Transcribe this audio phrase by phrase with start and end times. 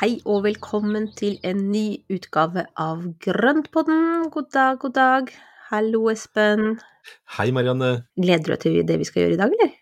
[0.00, 4.30] Hei og velkommen til en ny utgave av Grøntpodden.
[4.32, 5.28] God dag, god dag.
[5.68, 6.78] Hallo, Espen.
[7.36, 7.90] Hei, Marianne.
[8.16, 9.74] Gleder du deg til det vi skal gjøre i dag, eller?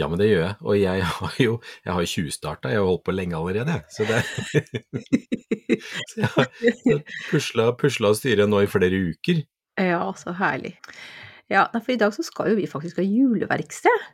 [0.00, 0.56] Ja, men det gjør jeg.
[0.64, 3.76] Og jeg har jo jeg har tjuvstarta, jeg har holdt på lenge allerede.
[3.92, 4.24] Så det
[6.14, 6.48] Så jeg har
[7.28, 9.44] pusla, og styra nå i flere uker.
[9.76, 10.78] Ja, så herlig.
[11.52, 14.12] Ja, for i dag så skal jo vi faktisk ha juleverksted.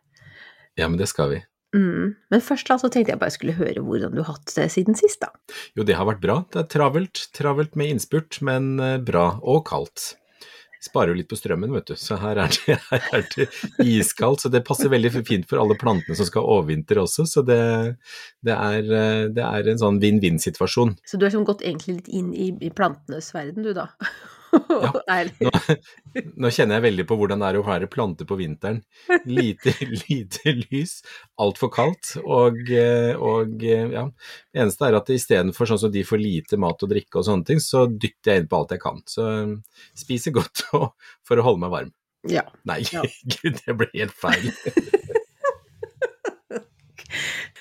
[0.74, 1.44] Ja, men det skal vi.
[1.74, 2.14] Mm.
[2.30, 4.68] Men først da så tenkte jeg bare jeg skulle høre hvordan du har hatt det
[4.72, 5.32] siden sist, da.
[5.74, 6.42] Jo, det har vært bra.
[6.52, 7.28] Det er travelt.
[7.34, 9.32] Travelt med innspurt, men eh, bra.
[9.42, 10.14] Og kaldt.
[10.84, 11.94] Sparer jo litt på strømmen, vet du.
[11.96, 13.48] Så her er, det, her er det
[13.80, 14.44] iskaldt.
[14.44, 17.26] Så det passer veldig fint for alle plantene som skal overvintre også.
[17.30, 17.58] Så det,
[18.44, 20.94] det, er, eh, det er en sånn vinn-vinn-situasjon.
[21.08, 23.90] Så du har sånn gått egentlig litt inn i, i plantenes verden, du da?
[24.54, 24.90] Ja.
[25.44, 25.50] Nå,
[26.42, 28.80] nå, kjenner jeg veldig på hvordan det er å være plante på vinteren.
[29.28, 29.74] Lite,
[30.04, 30.96] lite lys,
[31.40, 32.60] altfor kaldt, og,
[33.18, 34.06] og ja.
[34.54, 37.48] Det eneste er at istedenfor sånn som de får lite mat og drikke og sånne
[37.50, 39.02] ting, så dytter jeg inn på alt jeg kan.
[39.10, 39.28] Så
[39.98, 41.92] spiser godt for å holde meg varm.
[42.30, 42.46] Ja.
[42.68, 43.04] Nei, ja.
[43.36, 44.48] gud, det ble helt feil.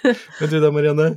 [0.03, 1.13] Men du da, Marianne?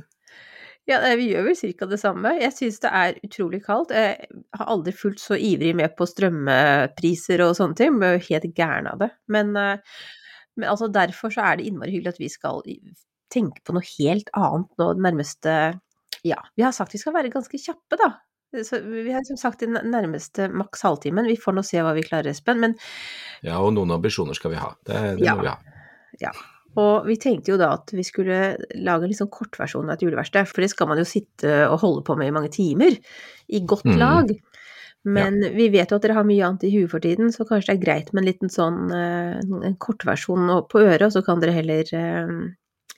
[0.87, 1.87] Ja, vi gjør vel ca.
[1.91, 2.31] det samme.
[2.39, 3.91] Jeg syns det er utrolig kaldt.
[3.91, 8.53] Jeg har aldri fulgt så ivrig med på strømpriser og sånne ting, jeg er helt
[8.55, 9.09] gæren av det.
[9.27, 12.63] Men, men altså derfor så er det innmari hyggelig at vi skal
[13.33, 15.57] tenke på noe helt annet nå det nærmeste
[16.25, 18.13] Ja, vi har sagt vi skal være ganske kjappe, da.
[18.63, 21.27] Så vi har som sagt den nærmeste maks halvtimen.
[21.27, 22.77] Vi får nå se hva vi klarer, Espen, men
[23.43, 24.71] Ja, og noen ambisjoner skal vi ha.
[24.87, 25.57] Det, det ja, må vi ha.
[26.23, 26.31] Ja.
[26.77, 30.03] Og vi tenkte jo da at vi skulle lage en litt sånn kortversjon av et
[30.05, 32.97] juleverksted, for det skal man jo sitte og holde på med i mange timer,
[33.49, 33.97] i godt Mm.
[33.97, 34.33] lag.
[35.07, 35.49] Men Ja.
[35.55, 37.77] vi vet jo at dere har mye annet i huet for tiden, så kanskje det
[37.77, 41.55] er greit med en liten sånn eh, en kortversjon på øret, og så kan dere
[41.55, 42.27] heller eh,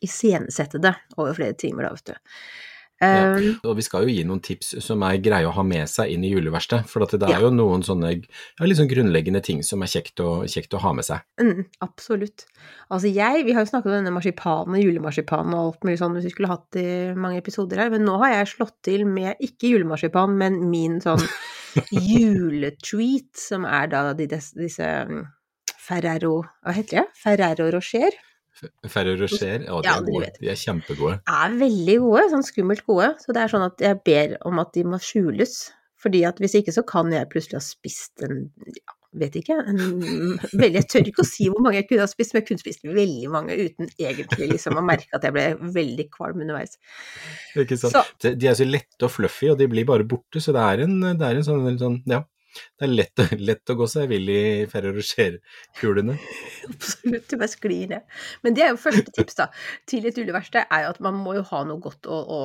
[0.01, 2.13] iscenesette det over flere timer, da, vet du.
[2.99, 3.37] Ja.
[3.39, 6.11] Eh, Og vi skal jo gi noen tips som er greie å ha med seg
[6.11, 6.89] inn i juleverkstedet.
[6.91, 10.43] For at det er jo noen sånne ja, sånn grunnleggende ting som er kjekt å,
[10.49, 11.23] kjekt å ha med seg.
[11.41, 12.45] Mm, absolutt.
[12.89, 16.29] Altså jeg, vi har jo snakket om denne marsipanen, julemarsipanen og alt mulig sånn hvis
[16.29, 19.73] vi skulle hatt i mange episoder her, men nå har jeg slått til med ikke
[19.73, 21.23] julemarsipan, men min sånn
[22.09, 25.21] juletreat, som er da de, disse mm,
[25.89, 27.05] Ferrero, hva heter det?
[27.17, 28.17] Ferrero Rocher.
[28.87, 30.31] Ferro Rocher, ja, de Ja, er gode.
[30.39, 31.17] De er kjempegode.
[31.27, 34.73] Er veldig gode, sånn skummelt gode, så det er sånn at jeg ber om at
[34.73, 35.57] de må skjules,
[35.99, 39.79] fordi at hvis ikke så kan jeg plutselig ha spist en, ja, vet ikke, en,
[40.61, 42.63] veldig, jeg tør ikke å si hvor mange jeg kunne ha spist, men jeg kunne
[42.63, 45.45] spist veldig mange uten egentlig liksom å merke at jeg ble
[45.75, 46.77] veldig kvalm underveis.
[47.57, 47.95] Ikke sant?
[47.97, 50.61] Så- De- De er så lette og fluffy, og de blir bare borte, så det
[50.61, 52.21] er en, det er en sånn, en sånn Ja.
[52.79, 56.15] Det er lett, lett å gå seg vill i Ferro Rocher-kulene.
[56.69, 58.17] Absolutt, du bare sklir ned.
[58.43, 59.47] Men det er jo første tips da,
[59.89, 62.39] til et juleverksted, er jo at man må jo ha noe godt å, å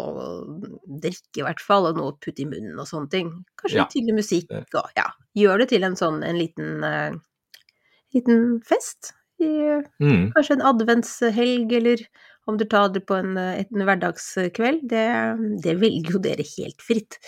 [1.00, 3.32] drikke i hvert fall, og noe å putte i munnen og sånne ting.
[3.60, 3.88] Kanskje Ja.
[3.90, 7.16] tydelig musikk, og ja, gjør det til en sånn, en liten, uh,
[8.14, 9.14] liten fest.
[9.42, 10.28] I, Mm.
[10.36, 12.04] kanskje en adventshelg, eller
[12.46, 15.04] om du tar det på en, eh, en hverdagskveld, det,
[15.64, 17.18] det velger jo dere helt fritt.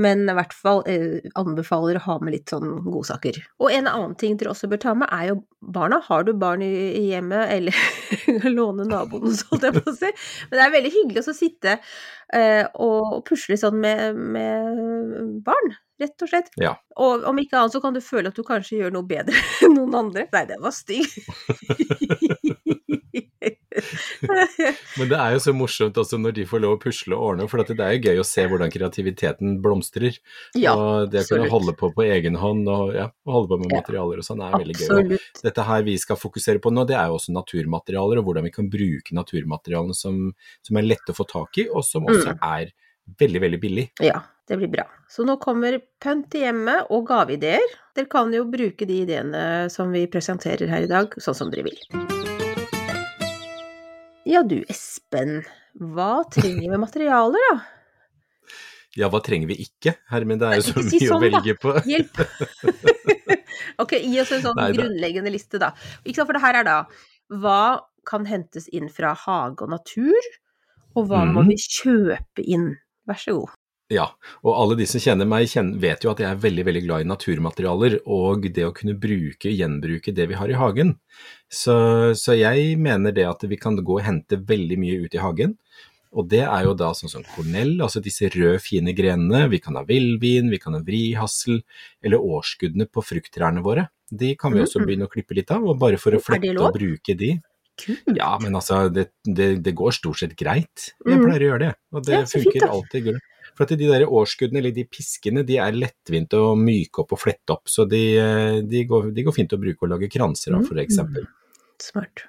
[0.00, 3.40] Men i hvert fall eh, anbefaler å ha med litt sånn godsaker.
[3.62, 6.00] Og en annen ting dere også bør ta med, er jo barna.
[6.04, 7.74] Har du barn i, i hjemmet, eller
[8.58, 10.12] låne naboen, så holdt jeg på å si.
[10.50, 11.78] Men det er veldig hyggelig å sitte
[12.36, 16.52] eh, og pusle sånn med, med barn, rett og slett.
[16.60, 16.76] Ja.
[17.00, 19.78] Og om ikke annet så kan du føle at du kanskje gjør noe bedre enn
[19.78, 20.28] noen andre.
[20.36, 21.08] Nei, det var stygg.
[24.98, 27.46] Men det er jo så morsomt også når de får lov å pusle og ordne,
[27.50, 30.16] for det er jo gøy å se hvordan kreativiteten blomstrer.
[30.58, 33.60] Ja, og det å kunne holde på på egen hånd og ja, og holde på
[33.64, 34.88] med materialer og sånn er veldig gøy.
[34.96, 38.48] Og dette her vi skal fokusere på nå, det er jo også naturmaterialer, og hvordan
[38.48, 40.22] vi kan bruke naturmaterialene som,
[40.66, 42.38] som er lette å få tak i, og som også Mm.
[42.42, 42.72] er
[43.20, 43.84] veldig, veldig billig.
[44.02, 44.84] Ja, det blir bra.
[45.08, 47.62] Så nå kommer pønt til hjemmet og gaveideer.
[47.94, 51.68] Dere kan jo bruke de ideene som vi presenterer her i dag, sånn som dere
[51.68, 52.35] vil.
[54.26, 55.40] Ja du, Espen.
[55.78, 57.56] Hva trenger vi materialer, da?
[58.96, 59.92] Ja, hva trenger vi ikke?
[60.08, 61.58] Hermin, det er jo så Ikke si mye å velge da.
[61.60, 61.74] på.
[61.84, 62.22] Hjelp!
[63.84, 65.68] ok, gi oss en sånn Nei, grunnleggende liste, da.
[66.04, 66.76] Ikke sant, for det her er da
[67.42, 67.58] hva
[68.08, 70.28] kan hentes inn fra hage og natur,
[70.96, 71.48] og hva må Mhm.
[71.52, 72.70] vi kjøpe inn?
[73.06, 73.52] Vær så god.
[73.92, 74.08] Ja,
[74.42, 75.46] og alle de som kjenner meg,
[75.78, 79.46] vet jo at jeg er veldig veldig glad i naturmaterialer og det å kunne bruke,
[79.52, 80.96] gjenbruke det vi har i hagen.
[81.48, 81.76] Så,
[82.18, 85.54] så jeg mener det at vi kan gå og hente veldig mye ut i hagen.
[86.16, 89.44] Og det er jo da sånn som kornell, altså disse røde, fine grenene.
[89.52, 91.60] Vi kan ha villvin, vi kan ha vrihassel,
[92.02, 93.86] eller årskuddene på frukttrærne våre.
[94.10, 94.86] De kan vi også Mhm.
[94.86, 97.36] begynne å klippe litt av, og bare for å flette og bruke de.
[97.76, 98.16] Kult.
[98.16, 100.94] Ja, men altså, det, det, det går stort sett greit.
[101.04, 101.26] Jeg Mm.
[101.26, 103.18] pleier å gjøre det, og det Ja, så fint, funker alltid.
[103.56, 107.22] For at de der årskuddene, eller de piskene, de er lettvinte å myke opp og
[107.22, 110.56] flette opp, så de, eh, de, går, de går fint å bruke og lage kranser
[110.58, 111.24] av, for eksempel.
[111.82, 112.26] Smart.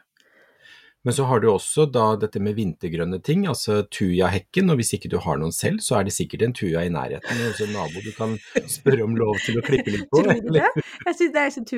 [1.05, 5.07] Men så har du også da dette med vintergrønne ting, altså tujahekken, og hvis ikke
[5.13, 8.01] du har noen selv, så er det sikkert en tuja i nærheten, altså en nabo
[8.03, 8.33] du kan
[8.67, 10.25] spørre om lov til å klippe litt på.
[10.35, 10.67] Eller-
[11.05, 11.69] Jeg syns det er liksom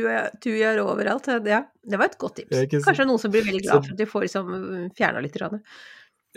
[0.42, 1.30] tujaer overalt.
[1.46, 2.64] Ja, det var et godt tips.
[2.88, 4.52] Kanskje noen som blir veldig glad for at de får liksom
[4.98, 5.38] fjerna litt.
[5.38, 5.62] grann.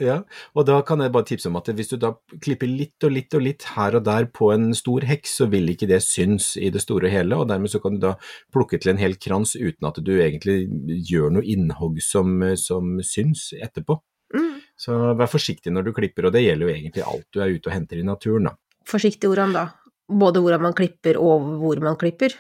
[0.01, 0.23] Ja,
[0.57, 3.35] og da kan jeg bare tipse om at hvis du da klipper litt og litt
[3.37, 6.71] og litt her og der på en stor heks, så vil ikke det synes i
[6.73, 8.15] det store og hele, og dermed så kan du da
[8.55, 10.65] plukke til en hel krans uten at du egentlig
[11.11, 13.99] gjør noe innhogg som, som syns etterpå.
[14.33, 14.63] Mm.
[14.81, 17.69] Så vær forsiktig når du klipper, og det gjelder jo egentlig alt du er ute
[17.69, 18.57] og henter i naturen, da.
[18.89, 19.67] Forsiktig hvordan da?
[20.09, 22.33] Både hvordan man klipper og hvor man klipper?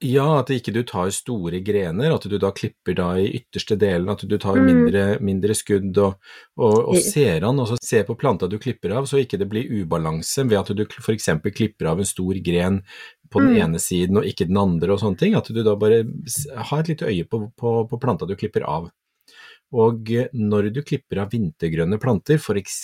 [0.00, 4.08] Ja, at ikke du tar store grener, at du da klipper da i ytterste delen,
[4.08, 4.64] at du tar Mm.
[4.64, 6.14] mindre, mindre skudd og,
[6.56, 9.48] og, og ser an, og så ser på planta du klipper av, så ikke det
[9.50, 11.28] blir ubalanse ved at du f.eks.
[11.52, 12.80] klipper av en stor gren
[13.30, 13.60] på den Mm.
[13.62, 16.04] ene siden og ikke den andre og sånne ting, at du da bare
[16.56, 18.88] har et lite øye på, på, på planta du klipper av.
[19.76, 22.78] Og eh, når du klipper av vintergrønne planter, f.eks.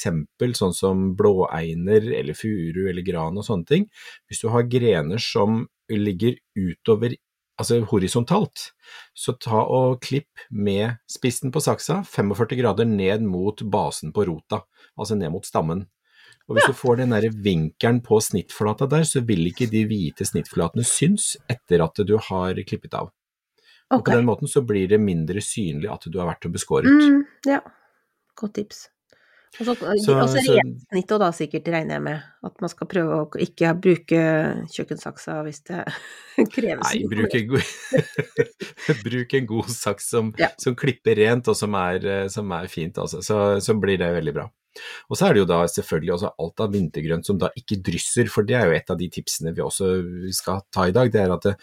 [0.60, 3.88] sånn som blåeiner eller furu eller gran og sånne ting,
[4.28, 7.16] hvis du har grener som ligger utover,
[7.58, 8.70] altså horisontalt,
[9.16, 14.62] så ta og klipp med spissen på saksa 45 grader ned mot basen på rota,
[14.96, 15.86] altså ned mot stammen.
[16.46, 20.26] Og hvis du får den der vinkelen på snittflata der, så vil ikke de hvite
[20.28, 23.10] snittflatene synes etter at du har klippet av.
[23.94, 26.90] Og på den måten så blir det mindre synlig at du har vært og beskåret.
[26.90, 27.60] Mm, ja,
[28.36, 28.88] godt tips.
[29.60, 32.22] Og så Så- også så- rensnitt og da sikkert, regner jeg med.
[32.44, 35.84] At man skal prøve å ikke bruke kjøkkensaksa hvis det
[36.52, 36.82] kreves.
[36.82, 37.62] Nei, bruk en, god,
[39.06, 40.48] bruk en god saks som, Ja.
[40.58, 43.22] som klipper rent og som er, eh, som er fint, altså.
[43.24, 44.50] så, så blir det veldig bra.
[45.08, 48.28] Og så er det jo da selvfølgelig også alt av vintergrønt som da ikke drysser,
[48.28, 49.88] for det er jo et av de tipsene vi også
[50.36, 51.10] skal ta i dag.
[51.10, 51.54] Det er at eh,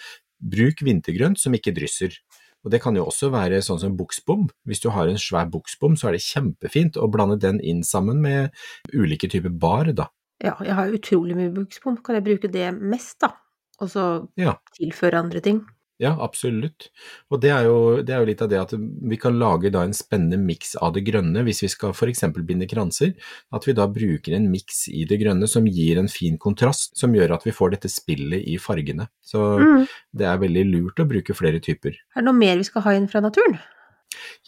[0.43, 2.15] bruk vintergrønt som ikke drysser.
[2.63, 4.45] Og det kan jo også være sånn som buksbom.
[4.67, 8.21] Hvis du har en svær buksbom, så er det kjempefint å blande den inn sammen
[8.23, 8.53] med
[8.95, 10.07] ulike typer bar, da.
[10.43, 11.99] Ja, jeg har utrolig mye buksbom.
[12.03, 13.33] Kan jeg bruke det mest, da?
[13.81, 14.55] Og så Ja.
[14.79, 15.65] tilføre andre ting?
[16.01, 16.87] Ja, absolutt.
[17.31, 19.83] Og det er, jo, det er jo litt av det at vi kan lage da
[19.85, 22.23] en spennende miks av det grønne, hvis vi skal f.eks.
[22.43, 23.13] binde kranser.
[23.53, 27.13] At vi da bruker en miks i det grønne som gir en fin kontrast, som
[27.15, 29.07] gjør at vi får dette spillet i fargene.
[29.21, 29.85] Så Mm.
[30.17, 31.93] det er veldig lurt å bruke flere typer.
[32.15, 33.59] Er det noe mer vi skal ha inn fra naturen?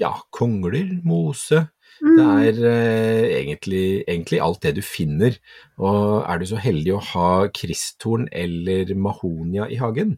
[0.02, 1.70] Ja, kongler, mose.
[2.04, 2.18] Mm.
[2.18, 2.26] Det
[2.60, 5.38] er eh, egentlig, egentlig alt det du finner.
[5.80, 10.18] Og er du så heldig å ha kristtorn eller mahonia i hagen,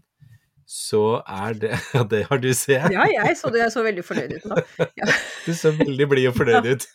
[0.67, 2.93] så er det Ja, det har du, ser jeg.
[2.97, 3.61] Ja, jeg så det.
[3.63, 4.61] Jeg så veldig fornøyd ut nå.
[4.99, 5.09] Ja.
[5.47, 6.87] Du så veldig blid og fornøyd ut.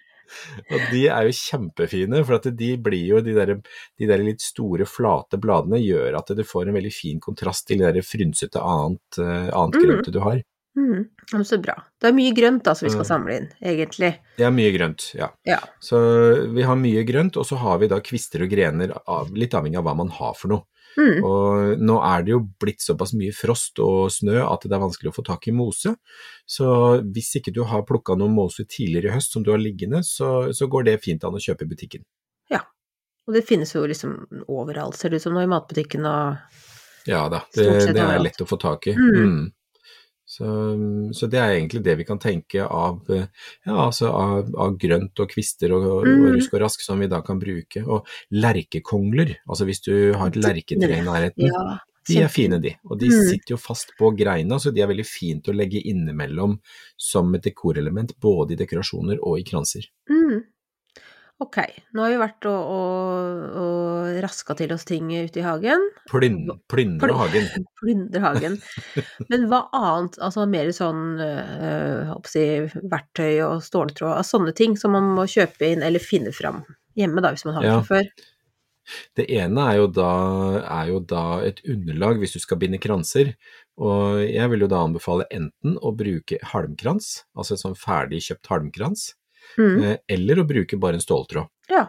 [0.72, 4.40] og de er jo kjempefine, for at de blir jo de der, de der litt
[4.44, 8.62] store, flate bladene gjør at du får en veldig fin kontrast til det der frynsete
[8.62, 9.84] annet, eh, annet Mm.
[9.84, 10.40] grønte du har.
[10.78, 11.04] Mm.
[11.32, 11.74] Ja, Så bra.
[12.00, 13.10] Det er mye grønt da som vi skal Mm.
[13.10, 14.12] samle inn, egentlig.
[14.38, 15.28] Det er mye grønt, ja.
[15.44, 15.58] Ja.
[15.82, 15.98] Så
[16.54, 18.94] vi har mye grønt, og så har vi da kvister og grener,
[19.34, 20.62] litt avhengig av hva man har for noe.
[20.98, 21.24] Mm.
[21.26, 25.12] Og nå er det jo blitt såpass mye frost og snø at det er vanskelig
[25.12, 25.94] å få tak i mose.
[26.48, 26.66] Så
[27.02, 30.50] hvis ikke du har plukka noe mose tidligere i høst som du har liggende, så,
[30.56, 32.04] så går det fint an å kjøpe i butikken.
[32.50, 32.64] Ja,
[33.28, 34.16] Og det finnes jo liksom
[34.48, 38.42] overalt, ser det ut som nå, i matbutikken og Ja da, det, det er lett
[38.42, 38.96] å få tak i.
[38.98, 39.16] Mm.
[39.16, 39.48] Mm.
[40.30, 40.46] Så,
[41.16, 43.24] så det er egentlig det vi kan tenke av, eh,
[43.66, 46.26] ja, altså av, av grønt og kvister og, og Mm.
[46.36, 47.82] rusk og rask som vi da kan bruke.
[47.82, 51.78] Og lerkekongler, altså hvis du har et lerketre i nærheten, Ja.
[52.08, 52.76] de er fine de.
[52.88, 53.26] Og de Mm.
[53.28, 56.58] sitter jo fast på greina, så de er veldig fint å legge innimellom
[56.96, 59.84] som et dekorelement, både i dekorasjoner og i kranser.
[60.08, 60.44] Mm.
[61.40, 61.56] Ok,
[61.96, 65.86] nå har vi vært og, og, og raska til oss ting ute i hagen.
[66.10, 67.46] Plyn, plyndre hagen.
[67.80, 68.58] Plyndre hagen.
[69.32, 72.44] Men hva annet, altså mer sånn øh, si,
[72.92, 76.60] verktøy og ståltråd, altså sånne ting som man må kjøpe inn eller finne fram
[76.98, 77.80] hjemme, da, hvis man har det Ja.
[77.80, 78.12] fra før?
[79.14, 80.12] Det ene er jo, da,
[80.66, 83.34] er jo da et underlag hvis du skal binde kranser,
[83.80, 88.50] Og jeg vil jo da anbefale enten å bruke halmkrans, altså et sånn ferdig kjøpt
[88.52, 89.04] halmkrans,
[89.58, 89.82] Mm.
[89.82, 91.46] eh, eller å bruke bare en ståltråd.
[91.68, 91.86] Ja.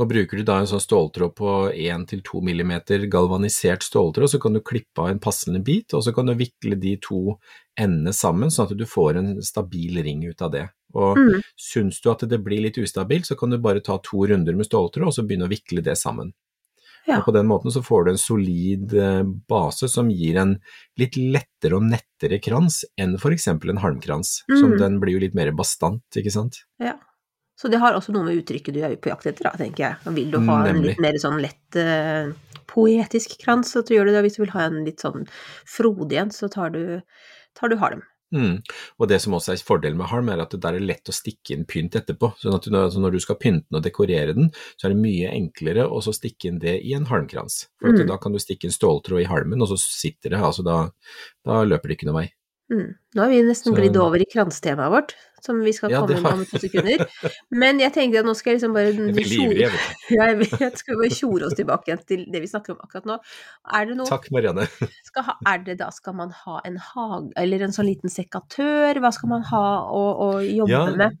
[0.00, 2.70] Og bruker du da en sånn ståltråd på 1-2 mm
[3.12, 6.78] galvanisert ståltråd, så kan du klippe av en passende bit, og så kan du vikle
[6.80, 7.36] de to
[7.78, 10.68] endene sammen, sånn at du får en stabil ring ut av det.
[10.94, 11.42] Og Mm.
[11.56, 14.66] syns du at det blir litt ustabilt, så kan du bare ta to runder med
[14.66, 16.32] ståltråd, og så begynne å vikle det sammen.
[17.10, 17.18] Ja.
[17.20, 20.56] Og på den måten så får du en solid eh, base som gir en
[21.00, 24.78] litt lettere og nettere krans enn eksempel en halmkrans, som Mm.
[24.78, 26.62] den blir jo litt mer bastant, ikke sant?
[26.78, 26.94] ja.
[27.60, 30.14] Så det har også noe med uttrykket du er på jakt etter, da, tenker jeg.
[30.16, 30.94] Vil du ha en Nemlig.
[30.94, 32.30] litt mer sånn lett uh,
[32.72, 34.22] poetisk krans, så gjør du det.
[34.24, 35.26] Hvis du vil ha en litt sånn
[35.68, 37.02] frodig en, så tar du,
[37.60, 38.00] tar du halm.
[38.34, 38.60] Mm.
[39.00, 41.14] Og det som også er fordelen med halm, er at det der er lett å
[41.14, 42.32] stikke inn pynt etterpå.
[42.38, 45.02] Sånn at du, altså når du skal pynte den og dekorere den, så er det
[45.02, 47.66] mye enklere å så stikke inn det i en halmkrans.
[47.80, 48.06] For Mm.
[48.06, 50.38] da kan du stikke en ståltråd i halmen, og så sitter det.
[50.40, 50.90] Altså da,
[51.44, 52.28] da løper det ikke noe vei.
[52.70, 52.94] Mm.
[53.16, 56.26] Nå har vi nesten glidd over i kranstemaet vårt, som vi skal Ja, komme inn
[56.28, 57.02] om to sekunder.
[57.62, 59.88] Men jeg tenkte at nå skal jeg liksom bare Jeg veldig jeg vet.
[60.14, 60.78] Ja, jeg vet.
[60.78, 63.18] Skal bare tjore oss tilbake igjen til det vi snakker om akkurat nå.
[63.74, 64.68] Er det noe Takk, Marianne.
[65.10, 69.02] skal ha, Er det da Skal man ha en hage, eller en sånn liten sekatør?
[69.02, 71.18] Hva skal man ha å, å jobbe Ja, med?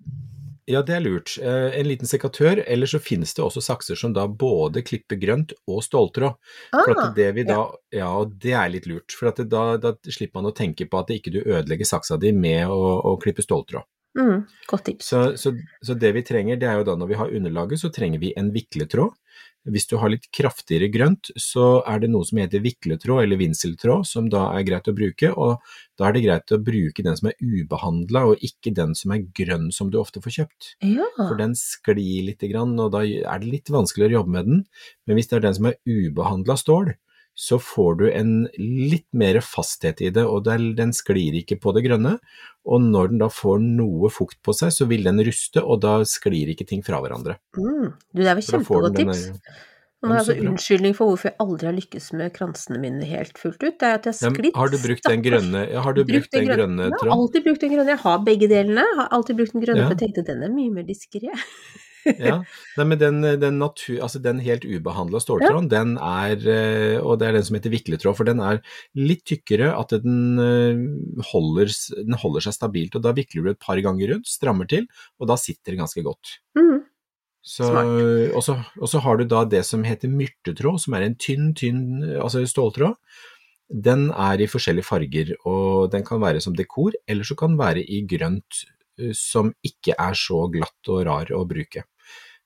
[0.70, 1.32] Ja, det er lurt.
[1.42, 5.54] Eh, En liten sekatør, eller så finnes det også sakser som da både klipper grønt
[5.66, 6.36] og ståltråd.
[6.70, 7.60] For Ah, at det vi da,
[7.94, 9.10] ja, og det er litt lurt.
[9.18, 12.20] For at det, da, da slipper man å tenke på at ikke du ødelegger saksa
[12.22, 12.78] di med å,
[13.10, 13.88] å klippe ståltråd.
[14.18, 14.38] mm,
[14.70, 15.10] godt tips.
[15.10, 15.52] Så, så,
[15.86, 18.32] så det vi trenger, det er jo da når vi har underlaget, så trenger vi
[18.36, 19.14] en vikletråd.
[19.68, 24.06] Hvis du har litt kraftigere grønt, så er det noe som heter vikletråd eller vinseltråd,
[24.08, 25.60] som da er greit å bruke, og
[26.00, 29.26] da er det greit å bruke den som er ubehandla, og ikke den som er
[29.36, 30.70] grønn som du ofte får kjøpt.
[30.86, 31.10] Ja.
[31.18, 34.64] For den sklir lite grann, og da er det litt vanskeligere å jobbe med den.
[35.04, 36.94] Men hvis det er den som er ubehandla stål,
[37.40, 41.86] så får du en litt mer fasthet i det, og den sklir ikke på det
[41.86, 42.18] grønne.
[42.68, 45.96] Og når den da får noe fukt på seg, så vil den ruste, og da
[46.04, 47.38] sklir ikke ting fra hverandre.
[47.56, 49.24] Mm, du, det er vel kjempegodt tips.
[50.00, 53.08] Nå har jeg så altså unnskyldning for hvorfor jeg aldri har lykkes med kransene mine
[53.08, 53.74] helt fullt ut.
[53.80, 56.00] Det er at jeg har sklidd sklitt har du brukt den grønne, ja, har du
[56.08, 57.92] brukt den grønne Jeg har alltid brukt den grønne.
[57.92, 58.84] Jeg har begge delene.
[58.88, 59.88] Jeg har alltid brukt den grønne, Ja.
[59.90, 61.32] for jeg tenkte den er mye mer diskré.
[62.04, 62.40] Ja,
[62.78, 67.28] Nei, men den, den, natur, altså den helt ubehandla ståltråden, den er, eh, og det
[67.28, 68.62] er den som heter vikletråd, for den er
[68.98, 70.84] litt tykkere, at den eh,
[71.32, 72.96] holder, den holder seg stabilt.
[72.96, 74.88] og Da vikler du et par ganger rundt, strammer til,
[75.20, 76.38] og da sitter det ganske godt.
[76.58, 76.80] Mm.
[77.40, 81.16] Så, og, så, og så har du da det som heter myrtetråd, som er en
[81.16, 82.98] tynn, tynn altså ståltråd.
[83.70, 87.60] Den er i forskjellige farger, og den kan være som dekor, eller så kan den
[87.60, 88.64] være i grønt,
[89.16, 91.84] som ikke er så glatt og rar å bruke.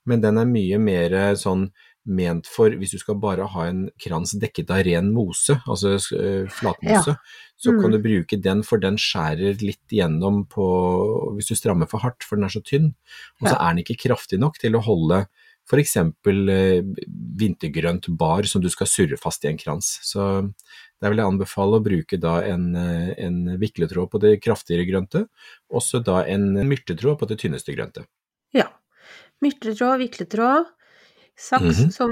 [0.07, 1.71] Men den er mye mer sånn
[2.05, 6.45] ment for hvis du skal bare ha en krans dekket av ren mose, altså eh,
[6.53, 7.15] flatmose,
[7.57, 7.81] så Mm.
[7.81, 10.67] kan du bruke den, for den skjærer litt gjennom på
[11.39, 12.95] hvis du strammer for hardt, for den er så tynn.
[13.41, 13.71] Og så Ja.
[13.71, 15.27] er den ikke kraftig nok til å holde
[15.71, 15.97] f.eks.
[15.97, 16.83] Eh,
[17.41, 19.99] vintergrønt bar som du skal surre fast i en krans.
[20.05, 20.21] Så
[21.01, 25.27] der vil jeg anbefale å bruke da en, eh, en vikletråd på det kraftigere grønte,
[25.71, 28.07] og så da en myrtetråd på det tynneste grønte.
[28.53, 28.69] Ja.
[29.43, 30.67] Myrtetråd, vikletråd,
[31.37, 31.91] saks Mhm.
[31.93, 32.11] som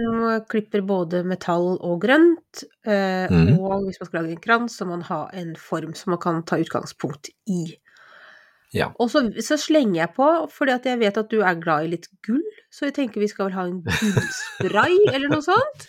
[0.50, 3.58] klipper både metall og grønt, eh, Mhm.
[3.60, 6.18] og hvis man skal lage en krans, så må man ha en form som man
[6.18, 7.76] kan ta utgangspunkt i.
[8.72, 8.88] Ja.
[9.02, 12.08] Og så, så slenger jeg på, fordi jeg vet at du er glad i litt
[12.26, 15.88] gull, så jeg tenker vi skal vel ha en gullspray eller noe sånt?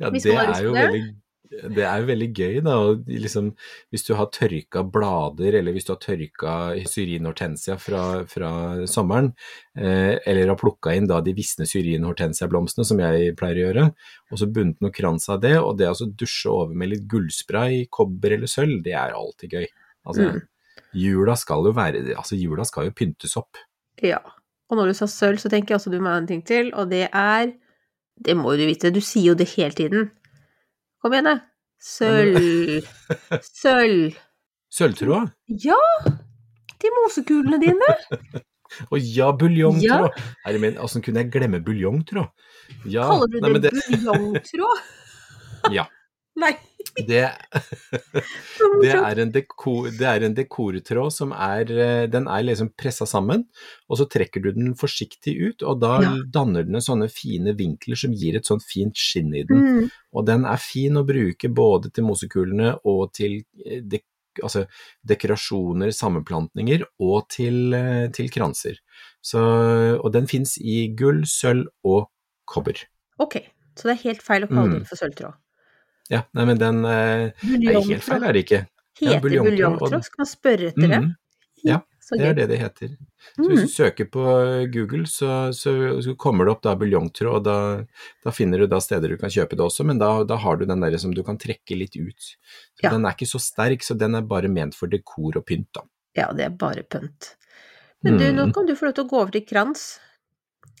[0.00, 1.02] Ja, det er veldig
[1.48, 2.74] det er jo veldig gøy, da.
[3.08, 3.46] Liksom,
[3.92, 6.54] hvis du har tørka blader, eller hvis du har tørka
[6.90, 8.50] syrin hortensia fra, fra
[8.90, 9.30] sommeren,
[9.78, 13.86] eh, eller har plukka inn da de visne syrin hortensia-blomstene, som jeg pleier å gjøre,
[14.28, 17.08] og så bundet noe krans av det, og det å altså, dusje over med litt
[17.10, 19.68] gullspray, kobber eller sølv, det er alltid gøy.
[20.08, 20.46] Altså, Mm.
[20.96, 23.60] Jula skal jo være Altså, jula skal jo pyntes opp.
[24.02, 24.20] Ja.
[24.68, 26.72] Og når du sa sølv, så tenker jeg også du må ha en ting til,
[26.74, 27.52] og det er
[28.18, 30.08] Det må jo du vite, du sier jo det hele tiden.
[30.98, 31.36] Kom igjen, da.
[31.78, 32.82] Sølv.
[33.62, 34.16] Sølv.
[34.74, 35.30] Sølvtråd?
[35.62, 35.78] Ja!
[36.82, 37.92] De mosekulene dine.
[38.92, 40.08] Å ja, buljongtråd!
[40.10, 40.26] Ja.
[40.44, 42.28] Herre min, åssen kunne jeg glemme buljongtråd?
[42.90, 44.82] Ja, Kaller du nei, det buljongtråd?
[45.74, 45.88] Ja.
[46.38, 46.52] Nei.
[46.96, 47.24] Det,
[48.82, 53.06] det, er en dekor, det er en dekortråd som er eh, Den er liksom pressa
[53.06, 53.44] sammen,
[53.88, 56.12] og så trekker du den forsiktig ut, og da Ja.
[56.38, 59.62] danner den sånne fine vinkler som gir et sånt fint skinn i den.
[59.64, 59.90] Mm.
[60.14, 64.04] Og den er fin å bruke både til mosekulene og til eh, dek,
[64.42, 64.66] altså
[65.06, 68.78] dekorasjoner, sammenplantninger, og til, eh, til kranser.
[69.22, 69.40] Så,
[69.98, 72.08] og den fins i gull, sølv og
[72.48, 72.84] kobber.
[73.18, 73.40] Ok,
[73.76, 74.78] så det er helt feil å kalle Mm.
[74.80, 75.34] det for sølvtråd.
[76.10, 76.22] Ja.
[76.32, 78.62] Nei, men den eh, er helt feil, er det ikke?
[78.98, 80.00] Heter buljongtråd?
[80.04, 81.00] Skal man spørre etter det?
[81.04, 81.14] Mhm.
[81.66, 82.92] Ja, Det er det det heter.
[83.36, 84.22] Så hvis du søker på
[84.72, 85.74] Google, så, så,
[86.16, 87.56] kommer det opp da buljongtråd, og da,
[88.24, 90.64] da finner du da steder du kan kjøpe det også, men da, da har du
[90.64, 92.30] den der som du kan trekke litt ut.
[92.80, 92.94] Ja.
[92.94, 95.84] Den er ikke så sterk, så den er bare ment for dekor og pynt, da.
[96.16, 97.34] Ja, det er bare pynt.
[98.02, 98.54] Men du, nå Mhm.
[98.54, 99.98] kan du få lov til å gå over til krans,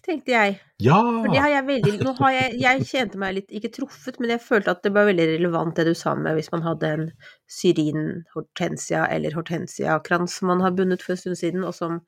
[0.04, 0.56] tenkte jeg.
[0.82, 0.98] Ja!
[1.00, 4.32] For det har jeg veldig Nå har jeg Jeg kjente meg litt ikke truffet, men
[4.34, 7.06] jeg følte at det var veldig relevant det du sa med hvis man hadde en
[7.50, 11.98] syrin hortensia eller hortensiakrans som man har bundet for en stund siden, og som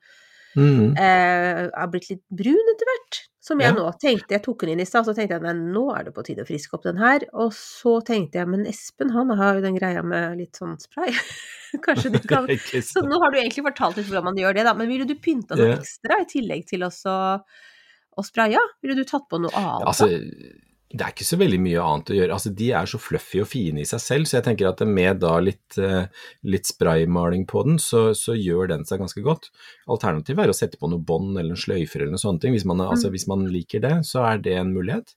[0.55, 0.95] mm.
[0.95, 3.21] eh, er blitt litt brun etter hvert.
[3.41, 3.73] Som jeg Ja.
[3.73, 6.13] nå tenkte Jeg tok den inn i stad, så tenkte jeg nei, nå er det
[6.13, 7.25] på tide å friske opp den her.
[7.33, 11.09] Og så tenkte jeg men Espen han har jo den greia med litt sånn spray.
[11.85, 14.75] Kanskje du kan Så nå har du egentlig fortalt litt hvordan man gjør det, da.
[14.77, 17.15] Men ville du pynta noe ekstra i tillegg til også
[18.17, 18.59] å spraya?
[18.83, 19.87] Ville du tatt på noe annet?
[19.87, 20.07] Altså,
[20.91, 22.35] det er ikke så veldig mye annet å gjøre.
[22.35, 25.21] Altså, de er så fluffy og fine i seg selv, så jeg tenker at med
[25.23, 26.09] da litt, eh,
[26.43, 29.47] litt spraymaling på den, så, så gjør den seg ganske godt.
[29.87, 32.43] Alternativet er å sette på noe bånd eller en sløyfer eller noe sånt.
[32.43, 33.15] Hvis man, altså, Mm.
[33.15, 35.15] hvis man liker det, så er det en mulighet.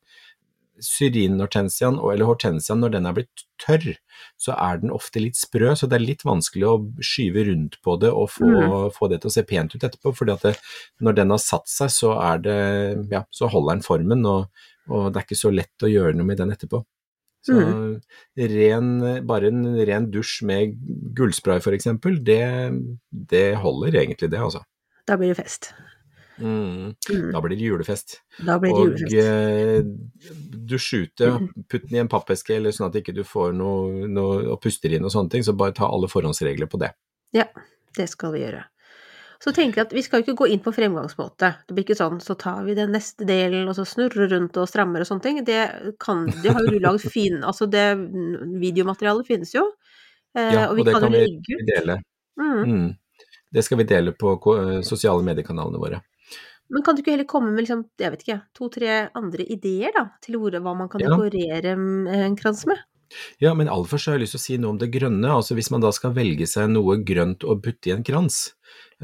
[0.82, 3.94] Syrinhortensiaen, eller hortensiaen, når den er blitt tørr,
[4.40, 7.96] så er den ofte litt sprø, så det er litt vanskelig å skyve rundt på
[8.00, 8.90] det og få, Mm.
[8.92, 10.14] få det til å se pent ut etterpå.
[10.16, 10.56] fordi at det,
[11.00, 14.48] når den har satt seg, så, er det, ja, så holder den formen, og,
[14.88, 16.84] og det er ikke så lett å gjøre noe med den etterpå.
[17.44, 18.00] Så Mm.
[18.38, 20.76] ren, bare en ren dusj med
[21.14, 21.84] gullspray f.eks.,
[22.24, 22.72] det,
[23.12, 24.62] det holder egentlig det, altså.
[25.06, 25.72] Da blir det fest.
[26.38, 26.94] Mm.
[27.10, 27.32] Mm.
[27.32, 28.18] Da blir det julefest.
[28.38, 29.84] Blir det Og eh,
[30.70, 31.30] dusj ute,
[31.70, 34.92] putt den i en pappeske eller sånn at ikke du får noe, noe og puster
[34.94, 36.94] inn og sånne ting, så bare ta alle forhåndsregler på det.
[37.36, 37.46] Ja,
[37.96, 38.64] det skal vi gjøre.
[39.44, 41.50] Så tenker jeg at vi skal ikke gå inn på fremgangsmåte.
[41.66, 44.70] Det blir ikke sånn så tar vi den neste delen og så snurrer rundt og
[44.70, 45.40] strammer og sånne ting.
[45.44, 45.60] Det
[46.00, 47.84] kan Det har jo du laget fin Altså det
[48.62, 49.66] videomaterialet finnes jo.
[50.38, 51.98] Eh, Ja, og og det kan, kan vi dele.
[52.40, 52.62] Mm.
[52.64, 52.88] Mm.
[53.54, 54.32] Det skal vi dele på
[54.82, 56.00] sosiale mediekanalene våre.
[56.72, 60.06] Men kan du ikke heller komme med liksom, jeg vet ikke, to-tre andre ideer da,
[60.24, 61.12] til hvor, hva man kan Ja.
[61.12, 62.80] dekorere en krans med?
[63.38, 65.28] Ja, men aller først så har jeg lyst til å si noe om det grønne.
[65.30, 68.54] Altså hvis man da skal velge seg noe grønt å putte i en krans.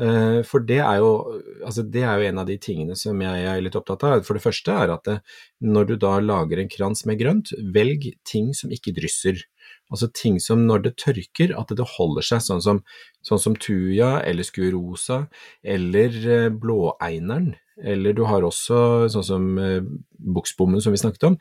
[0.00, 3.44] Eh, For det er, jo, altså det er jo en av de tingene som jeg
[3.52, 4.24] er litt opptatt av.
[4.26, 5.18] For det første er at det,
[5.62, 9.44] når du da lager en krans med grønt, velg ting som ikke drysser.
[9.90, 12.82] Altså ting som når det tørker, at det holder seg, sånn som,
[13.26, 15.24] sånn som tuja eller skurosa
[15.62, 17.52] eller eh, blåeineren.
[17.80, 19.82] Eller du har også sånn som eh,
[20.20, 21.38] buksbommen som vi snakket om.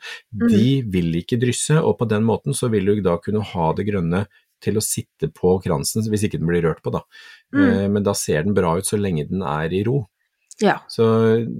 [0.50, 3.86] De vil ikke drysse, og på den måten så vil du da kunne ha det
[3.90, 4.24] grønne
[4.60, 7.04] til å sitte på kransen, hvis ikke den blir rørt på, da.
[7.54, 7.62] Mm.
[7.64, 10.04] Eh, Men da ser den bra ut så lenge den er i ro.
[10.60, 10.78] Ja.
[10.92, 11.04] Så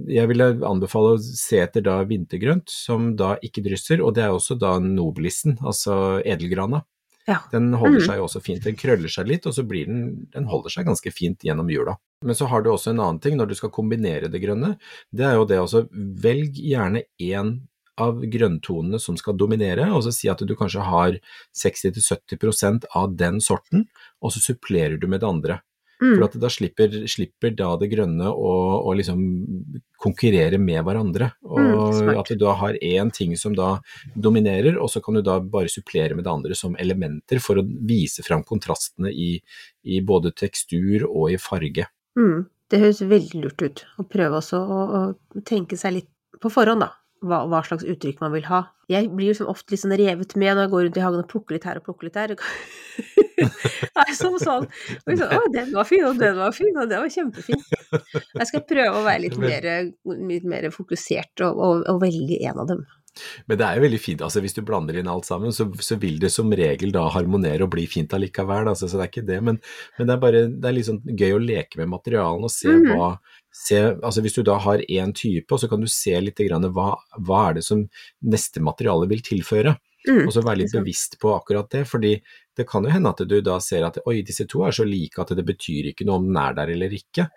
[0.07, 4.35] jeg ville anbefale å se etter da vintergrønt, som da ikke drysser, og det er
[4.35, 6.83] også da nobelissen, altså edelgrana.
[7.27, 7.39] ja.
[7.51, 8.05] Den holder Mm.
[8.07, 11.11] seg også fint, den krøller seg litt, og så blir den, den holder seg ganske
[11.13, 11.95] fint gjennom jula.
[12.25, 14.77] Men så har du også en annen ting når du skal kombinere det grønne,
[15.13, 17.61] det er jo det altså, velg gjerne én
[17.97, 21.19] av grønntonene som skal dominere, og så si at du kanskje har
[21.53, 23.87] 60-70% av den sorten,
[24.21, 25.59] og så supplerer du med det andre.
[26.01, 26.15] Mm.
[26.17, 28.53] For da slipper, slipper da det grønne å,
[28.89, 29.21] å liksom
[30.01, 31.31] konkurrere med hverandre.
[31.45, 33.75] Og Mm, at du da har én ting som da
[34.15, 37.65] dominerer, og så kan du da bare supplere med det andre som elementer for å
[37.65, 39.35] vise fram kontrastene i,
[39.83, 41.87] i både tekstur og i farge.
[42.19, 42.47] Mm.
[42.71, 43.83] Det høres veldig lurt ut.
[43.99, 46.11] Å prøve også å, å tenke seg litt
[46.41, 46.93] på forhånd, da.
[47.21, 48.63] Hva, hva slags uttrykk man vil ha.
[48.89, 51.27] Jeg blir sånn ofte litt sånn revet med når jeg går rundt i hagen og
[51.29, 52.33] plukker litt her og plukker litt der.
[53.97, 54.65] Nei, som sånn.
[54.65, 57.61] Og liksom, å, den var fin, og den var fin, og den var kjempefin.
[58.39, 59.69] Jeg skal prøve å være litt mer,
[60.33, 62.83] litt mer fokusert og, og, og velge en av dem.
[63.49, 65.97] Men det er jo veldig fint, altså hvis du blander inn alt sammen, så, så
[65.99, 69.27] vil det som regel da harmonere og bli fint allikevel, altså, så det er ikke
[69.27, 69.39] det.
[69.43, 69.59] Men,
[69.97, 72.71] men det er bare det er litt sånn gøy å leke med materialene og se
[72.71, 72.87] mm.
[72.93, 73.11] hva
[73.51, 76.95] se, altså Hvis du da har én type, så kan du se litt grann hva,
[77.19, 77.87] hva er det som
[78.23, 79.77] neste materiale vil tilføre.
[80.07, 82.15] Mm, Og så være litt bevisst på akkurat det, fordi
[82.57, 85.21] det kan jo hende at du da ser at oi, disse to er så like
[85.21, 87.27] at det betyr ikke noe om den er der eller ikke.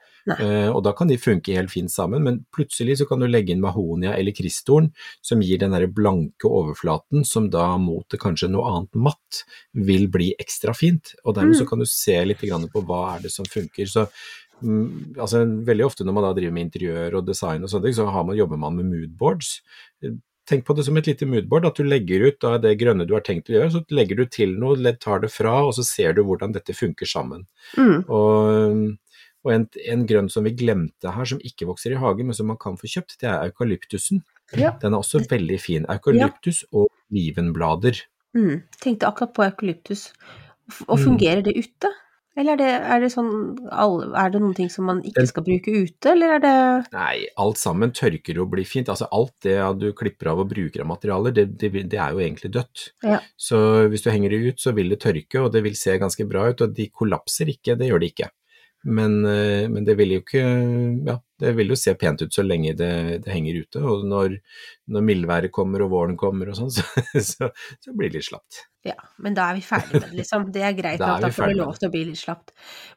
[0.41, 3.53] Eh, og da kan de funke helt fint sammen, men plutselig så kan du legge
[3.53, 4.89] inn mahonia eller kristtorn,
[5.21, 9.43] som gir den der blanke overflaten, som da mot det kanskje noe annet matt
[9.77, 11.13] vil bli ekstra fint.
[11.27, 11.61] Og dermed Mm.
[11.61, 13.85] så kan du se litt grann på hva er det som funker.
[13.87, 14.09] Så
[14.63, 18.07] altså veldig ofte når man da driver med interiør og design og sånne ting, så
[18.11, 19.57] har man, jobber man med moodboards.
[20.45, 23.15] Tenk på det som et lite moodboard, at du legger ut da det grønne du
[23.17, 26.13] har tenkt å gjøre, så legger du til noe, tar det fra, og så ser
[26.17, 27.47] du hvordan dette funker sammen.
[27.81, 28.85] Mm, Og,
[29.45, 32.49] og en, en grønn som vi glemte her, som ikke vokser i hagen, men som
[32.53, 34.23] man kan få kjøpt, det er eukalyptusen.
[34.61, 34.75] Ja.
[34.81, 35.87] Den er også veldig fin.
[35.89, 38.05] Eukalyptus og olivenblader.
[38.37, 38.63] Mm.
[38.85, 40.11] Tenkte akkurat på eukalyptus.
[40.89, 41.05] Og Mm.
[41.05, 41.89] fungerer det ute?
[42.35, 43.29] Eller er det, er det sånn
[43.71, 46.55] Er det noen ting som man ikke skal bruke ute, eller er det
[46.95, 48.91] Nei, alt sammen tørker og blir fint.
[48.91, 52.23] Altså alt det du klipper av og bruker av materialer, det, det, det er jo
[52.25, 52.89] egentlig dødt.
[53.07, 53.21] Ja.
[53.39, 53.59] Så
[53.93, 56.49] hvis du henger det ut, så vil det tørke, og det vil se ganske bra
[56.51, 58.31] ut, og de kollapser ikke, det gjør de ikke.
[58.85, 60.43] Men, eh, men det vil jo ikke
[61.07, 62.93] Ja, det vil jo se pent ut så lenge det,
[63.25, 63.83] det henger ute.
[63.83, 64.37] Og når,
[64.95, 66.85] når mildværet kommer og våren kommer og sånn, så,
[67.19, 67.51] så,
[67.83, 68.65] så blir det litt slapt.
[68.85, 70.51] Ja, men da er vi ferdig med det, liksom.
[70.55, 72.53] Det er greit Da er da får det lov til å bli litt slapt.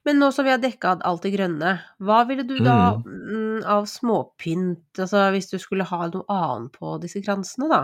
[0.08, 3.88] Men nå som vi har dekka alt det grønne, hva ville du da mm, av
[3.89, 7.82] småpynt, altså hvis du skulle ha noe annet på disse kransene, da?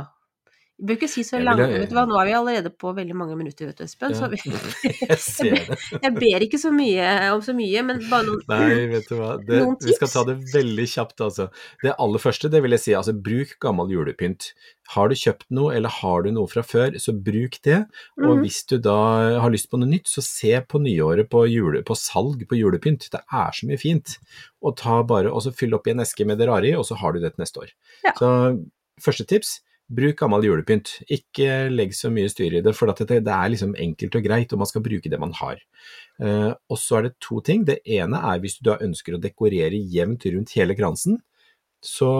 [0.80, 3.14] Vi bør ikke si så lange, vet du hva, nå er vi allerede på veldig
[3.16, 4.30] mange minutter, vet du, Espen, så Ja.
[4.34, 4.40] vi,
[5.14, 5.76] Jeg ber,
[6.08, 7.06] jeg ber ikke så mye
[7.36, 9.36] om så mye, men bare noen Nei, vet du hva.
[9.38, 11.46] Det, Noen vi skal ta det veldig kjapt, altså.
[11.84, 14.50] Det aller første, det vil jeg si, altså bruk gammel julepynt.
[14.96, 17.84] Har du kjøpt noe, eller har du noe fra før, så bruk det.
[18.20, 18.42] Og Mhm.
[18.44, 18.98] hvis du da
[19.46, 23.12] har lyst på noe nytt, så se på nyåret på, jule, på salg på julepynt.
[23.14, 24.18] Det er så mye fint.
[24.66, 26.84] Og ta bare, og så fyll opp i en eske med det rare i, og
[26.90, 27.72] så har du det til neste år.
[28.04, 28.12] Ja.
[28.18, 28.34] Så
[29.00, 30.96] første tips, bruk gammel julepynt.
[31.12, 34.54] Ikke legg så mye styr i det, for det, det er liksom enkelt og greit,
[34.54, 35.62] og man skal bruke det man har.
[36.24, 37.65] Eh, og så er det to ting.
[37.67, 41.19] Det ene er hvis du da ønsker å dekorere jevnt rundt hele kransen,
[41.84, 42.13] så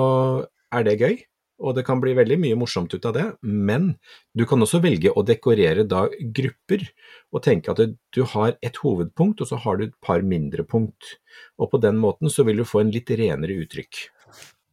[0.74, 1.22] er det gøy.
[1.64, 3.94] Og det kan bli veldig mye morsomt ut av det, men
[4.36, 6.84] du kan også velge å dekorere da grupper,
[7.32, 11.14] og tenke at du har et hovedpunkt, og så har du et par mindre punkt.
[11.62, 14.02] Og på den måten så vil du få en litt renere uttrykk.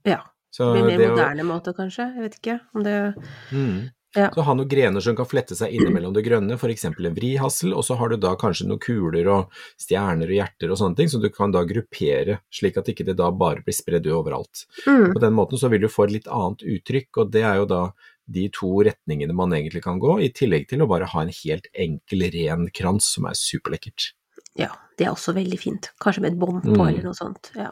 [0.09, 0.23] Ja.
[0.53, 2.15] Så Det blir mer det å- moderne måte, kanskje?
[2.15, 3.15] Jeg vet ikke om det
[3.53, 3.91] Mm.
[4.17, 4.29] Ja.
[4.35, 6.85] Så ha noen grener som kan flette seg innimellom det grønne, f.eks.
[6.85, 10.79] en vrihassel, og så har du da kanskje noen kuler og stjerner og hjerter og
[10.79, 14.07] sånne ting, som du kan da gruppere, slik at ikke det da bare blir spredd
[14.11, 14.67] overalt.
[14.85, 15.13] mm.
[15.15, 17.67] På den måten så vil du få et litt annet uttrykk, og det er jo
[17.67, 17.93] da
[18.29, 21.69] de to retningene man egentlig kan gå, i tillegg til å bare ha en helt
[21.79, 24.11] enkel, ren krans som er superlekkert.
[24.57, 25.91] Ja, det er også veldig fint.
[26.01, 26.89] Kanskje med et bånd på, Mm.
[26.89, 27.55] eller noe sånt.
[27.55, 27.71] Ja.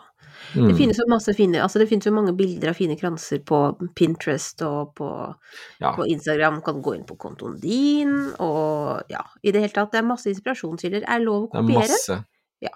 [0.54, 0.68] Mm.
[0.70, 3.58] Det finnes jo masse fine Altså, det finnes jo mange bilder av fine kranser på
[3.98, 5.08] Pinterest og på,
[5.82, 5.92] Ja.
[5.96, 6.62] på Instagram.
[6.64, 9.92] Kan gå inn på kontoen din, og ja, i det hele tatt.
[9.92, 11.04] Det er masse inspirasjonskilder.
[11.06, 11.82] Er lov å kopiere?
[11.82, 12.18] Det er masse.
[12.64, 12.74] Ja.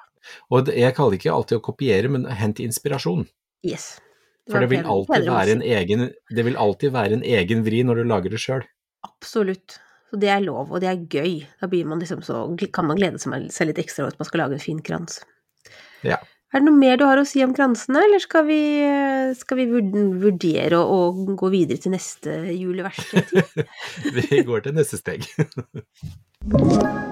[0.51, 3.27] Og det, jeg kaller det ikke alltid å kopiere, men hent inspirasjon.
[3.63, 4.01] Yes.
[4.51, 8.03] For det vil alltid være en egen, det vil alltid være en egen vri når
[8.03, 8.65] du lager det sjøl.
[9.07, 9.79] Absolutt.
[10.11, 11.47] Så det er lov, og det er gøy.
[11.61, 12.43] Da blir man liksom så
[12.75, 15.23] Kan man glede seg litt ekstra over at man skal lage en fin krans.
[16.05, 16.19] Ja.
[16.53, 18.61] Er det noe mer du har å si om kransene, eller skal vi,
[19.39, 20.99] skal vi vurdere å,
[21.41, 23.33] gå videre til neste juleverksted?
[24.19, 25.25] Vi går til neste steg.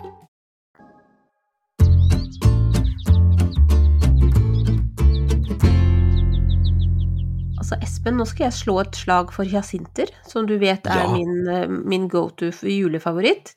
[7.71, 11.11] Altså, Espen, nå skal jeg slå et slag for hyasinter, som du vet er Ja.
[11.13, 13.55] min, eh, min go to julefavoritt.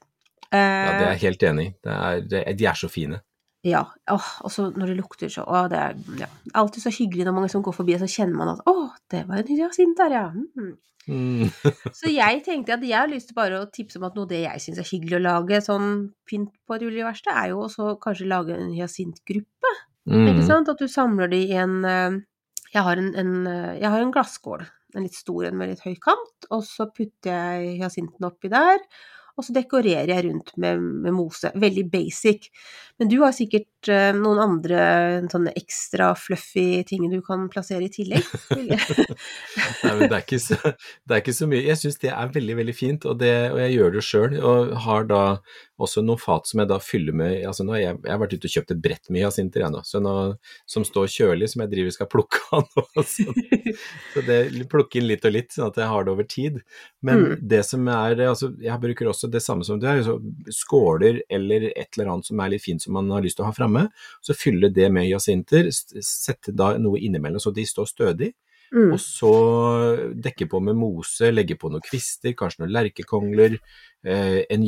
[0.52, 0.58] Ja,
[0.92, 2.54] det er Eh, jeg helt enig i.
[2.54, 3.20] De er så fine.
[3.64, 3.84] Ja.
[4.08, 6.26] Åh, og så når det lukter så Å, det er ja.
[6.54, 9.26] alltid så hyggelig når mange som går forbi, og så kjenner man at Å, det
[9.26, 10.30] var en hyasint der, ja.
[10.30, 10.76] Mm.
[11.08, 11.50] Mm.
[11.92, 14.42] Så jeg tenkte at jeg har lyst til bare å tipse om at noe det
[14.44, 18.28] jeg syns er hyggelig å lage sånn pynt på et juleverksted, er jo også kanskje
[18.28, 19.72] lage en hyasintgruppe.
[20.08, 20.46] Ikke Mm.
[20.46, 20.68] sant?
[20.68, 22.20] At du samler de i en eh,
[22.74, 24.64] Jeg har en, en, eh, jeg har en glasskål,
[24.96, 28.82] en litt stor en med litt høy kant, og så putter jeg hyasinten oppi der.
[29.34, 31.50] Og så dekorerer jeg rundt med, med mose.
[31.58, 32.52] Veldig basic.
[32.98, 34.82] Men du har sikkert eh, noen andre
[35.32, 38.22] sånne ekstra fluffy ting du kan plassere i tillegg.
[38.54, 41.64] Nei, men det er, ikke så, det er ikke så mye.
[41.66, 44.36] Jeg syns det er veldig, veldig fint, og, det, og jeg gjør det sjøl.
[44.38, 45.22] Og har da
[45.82, 48.34] også noen fat som jeg da fyller med altså nå har jeg, jeg har vært
[48.36, 50.12] ute og kjøpt et brett med hyasinter, jeg nå, så nå,
[50.70, 52.84] som står kjølig, som jeg driver skal plukke av nå.
[53.14, 53.26] Så,
[54.14, 54.38] så det
[54.70, 56.60] plukker inn litt og litt, sånn at jeg har det over tid.
[57.02, 57.38] Men Mm.
[57.48, 60.02] det som er altså Jeg bruker også det samme som du er,
[60.52, 63.50] skåler eller et eller annet som er litt fint som man har lyst til å
[63.50, 63.88] ha framme.
[64.24, 68.34] Så fylle det med jacinter, sette da noe innimellom så de står stødig.
[68.74, 68.90] Mm.
[68.90, 69.30] og så
[70.18, 73.54] dekke på med mose, legge på noen kvister, kanskje noen lerkekongler,
[74.02, 74.64] eh, en,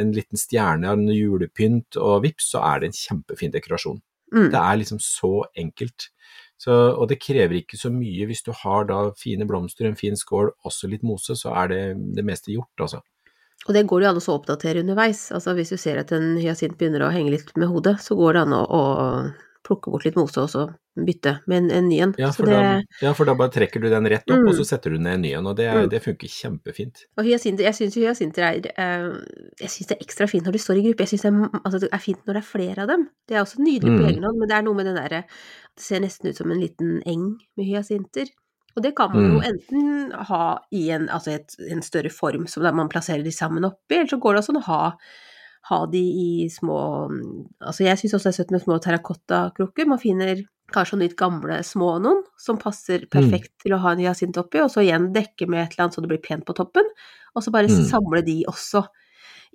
[0.00, 4.00] en liten stjerne av noe julepynt, og vips, så er det en kjempefin dekorasjon.
[4.34, 4.48] Mm.
[4.50, 6.08] Det er liksom så enkelt.
[6.58, 8.26] Så, og det krever ikke så mye.
[8.26, 11.82] Hvis du har da fine blomster, en fin skål, også litt mose, så er det
[12.16, 13.04] det meste gjort, altså.
[13.68, 15.30] Og det går det jo an å oppdatere underveis.
[15.32, 18.32] Altså hvis du ser at en hyasint begynner å henge litt med hodet, så går
[18.36, 18.82] det an å, å
[19.64, 20.64] plukke bort litt mose og så
[20.94, 22.12] bytte med en, en ny en.
[22.20, 22.58] Ja det,
[23.00, 24.50] ja, for da bare trekker du den rett opp, Mm.
[24.50, 25.88] og så setter du ned en ny en, og det, Mm.
[25.90, 27.06] det funker kjempefint.
[27.16, 29.08] og hyacinter, jeg syns hyacinter er eh,
[29.62, 31.02] Jeg syns det er ekstra fint når de står i gruppe.
[31.08, 31.32] Jeg syns det,
[31.64, 33.08] altså, det er fint når det er flere av dem.
[33.26, 34.08] Det er også nydelig på Mm.
[34.12, 35.24] egen hånd, men det er noe med den derre
[35.74, 38.28] Det ser nesten ut som en liten eng med hyasinter.
[38.76, 39.44] Og det kan man jo Mm.
[39.50, 43.94] enten ha i en, altså et, en større form som man plasserer de sammen oppi,
[44.00, 44.96] eller så går det også an å ha,
[45.70, 47.08] ha de i små
[47.62, 49.86] Altså jeg syns også det er søtt med små terrakottakrukker.
[49.86, 50.42] Man finner
[50.74, 54.60] kanskje noen litt gamle små noen som passer perfekt til å ha en hyasint oppi,
[54.64, 56.84] og så igjen dekke med et eller annet så det blir pent på toppen,
[57.36, 57.84] og så bare Mm.
[57.90, 58.86] samle de også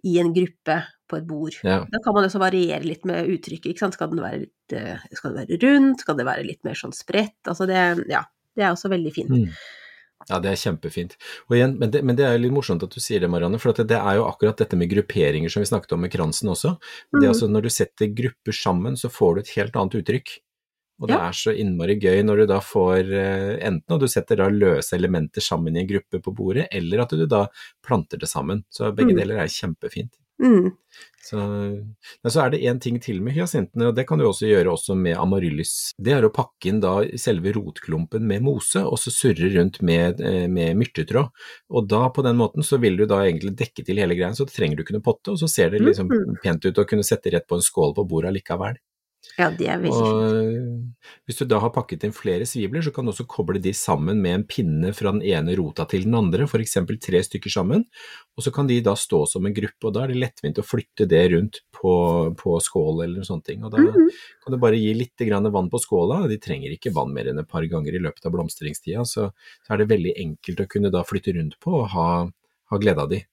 [0.06, 1.54] i en gruppe på et bord.
[1.64, 1.80] Ja.
[1.92, 3.76] Da kan man også variere litt med uttrykket.
[3.94, 6.00] Skal den være litt eh, Skal den være rund?
[6.00, 7.36] Skal det være litt mer sånn spredt?
[7.48, 8.24] Altså det Ja.
[8.56, 9.30] Det er også veldig fint.
[9.30, 9.52] Mm.
[10.30, 11.14] Ja, det er kjempefint.
[11.48, 13.58] Og igjen, men, det, men det er jo litt morsomt at du sier det, Marianne,
[13.62, 16.12] for at det, det er jo akkurat dette med grupperinger som vi snakket om med
[16.12, 16.76] kransen også.
[17.14, 17.30] Det er Mhm.
[17.32, 20.30] altså Når du setter grupper sammen, så får du et helt annet uttrykk.
[21.02, 21.30] Og det Ja.
[21.30, 24.92] er så innmari gøy når du da får eh, enten at du setter da løse
[24.94, 27.48] elementer sammen i en gruppe på bordet, eller at du da
[27.82, 28.66] planter det sammen.
[28.70, 29.20] Så begge Mm.
[29.22, 30.12] deler er kjempefint.
[30.42, 30.72] Mm.
[31.30, 34.48] Så, men så er det én ting til med hyasintene, og det kan du også
[34.50, 35.92] gjøre også med amaryllis.
[36.00, 40.22] Det er å pakke inn da selve rotklumpen med mose, og så surre rundt med,
[40.26, 41.30] eh, med myrtetråd.
[41.70, 44.48] Og da på den måten så vil du da egentlig dekke til hele greia, så
[44.50, 46.42] trenger du ikke noe potte, og så ser det liksom Mhm.
[46.42, 48.80] pent ut å kunne sette rett på en skål på bordet likevel.
[49.38, 51.10] Ja, det er veldig fint.
[51.28, 54.22] Hvis du da har pakket inn flere svibler, så kan du også koble de sammen
[54.24, 56.76] med en pinne fra den ene rota til den andre, f.eks.
[57.04, 57.86] tre stykker sammen,
[58.36, 60.66] og så kan de da stå som en gruppe, og da er det lettvint å
[60.66, 61.94] flytte det rundt på,
[62.40, 63.64] på skål eller sånne ting.
[63.64, 64.10] Og da Mhm.
[64.44, 67.40] kan du bare gi litt grann vann på skåla, de trenger ikke vann mer enn
[67.40, 69.32] et par ganger i løpet av blomstringstida, så,
[69.68, 72.10] så er det veldig enkelt å kunne da flytte rundt på og ha,
[72.72, 73.24] ha glede av de.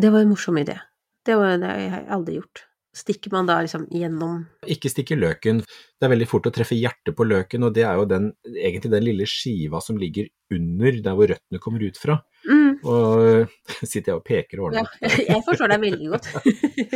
[0.00, 0.80] Det var en morsom idé.
[1.24, 2.64] Det, var, det har jeg aldri gjort.
[2.94, 5.64] Stikker man da liksom gjennom Ikke stikke løken.
[5.64, 8.92] Det er veldig fort å treffe hjertet på løken, og det er jo den, egentlig
[8.92, 12.18] den lille skiva som ligger under der hvor røttene kommer ut fra.
[12.46, 13.48] mm, Og
[13.90, 15.16] sitter jeg og peker og Ja, ordner.
[15.32, 16.28] jeg forstår deg veldig godt.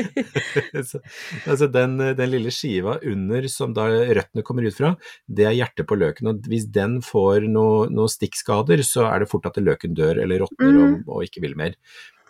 [0.91, 1.01] Så,
[1.49, 4.93] altså den, den lille skiva under som da røttene kommer ut fra,
[5.27, 6.31] det er hjertet på løken.
[6.31, 10.45] Og hvis den får noen noe stikkskader, så er det fort at løken dør eller
[10.45, 11.75] råtner og, og ikke vil mer.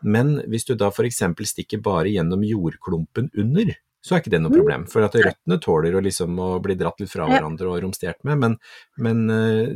[0.03, 1.23] Men hvis du da f.eks.
[1.51, 4.85] stikker bare gjennom jordklumpen under, så er ikke det noe problem.
[4.89, 8.39] For at røttene tåler å, liksom, å bli dratt litt fra hverandre og romstert med,
[8.39, 8.55] men,
[8.97, 9.73] men eh,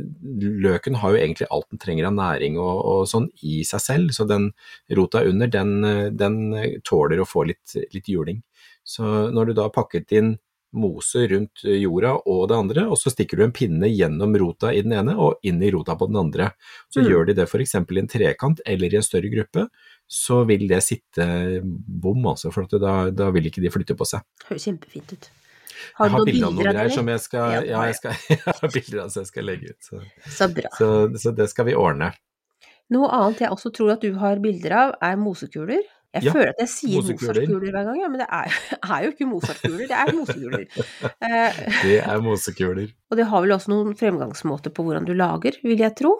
[0.63, 4.15] løken har jo egentlig alt den trenger av næring og, og sånn i seg selv,
[4.15, 4.47] så den
[4.95, 6.39] rota under, den, eh, den
[6.87, 8.41] tåler å få litt, litt juling.
[8.83, 10.33] Så når du da har pakket inn
[10.73, 14.81] mose rundt jorda og det andre, og så stikker du en pinne gjennom rota i
[14.81, 16.47] den ene og inn i rota på den andre.
[16.89, 17.09] Så Mm.
[17.11, 17.75] gjør de det f.eks.
[17.75, 19.67] i en trekant eller i en større gruppe,
[20.07, 21.25] så vil det sitte
[21.63, 24.21] bom, altså, for da, da vil ikke de flytte på seg.
[24.43, 25.29] Det Høres kjempefint ut.
[25.97, 28.69] Har du noen bilder av noen greier som jeg skal, Ja, jeg skal, jeg har
[28.75, 29.81] bilder av som jeg skal legge ut.
[29.89, 30.03] Så,
[30.37, 30.69] Så bra.
[30.77, 32.11] så, så det skal vi ordne.
[32.93, 35.81] Noe annet jeg også tror at du har bilder av, er mosekuler.
[36.13, 36.99] Jeg Ja, føler at jeg sier.
[37.01, 38.53] Mozart-kuler hver gang, ja, men det er,
[38.93, 40.67] er jo ikke Mozart-kuler, det er mosekuler.
[41.25, 42.91] Eh, Det er mosekuler.
[43.09, 46.13] og det har vel også noen fremgangsmåter på hvordan du lager, vil jeg tro.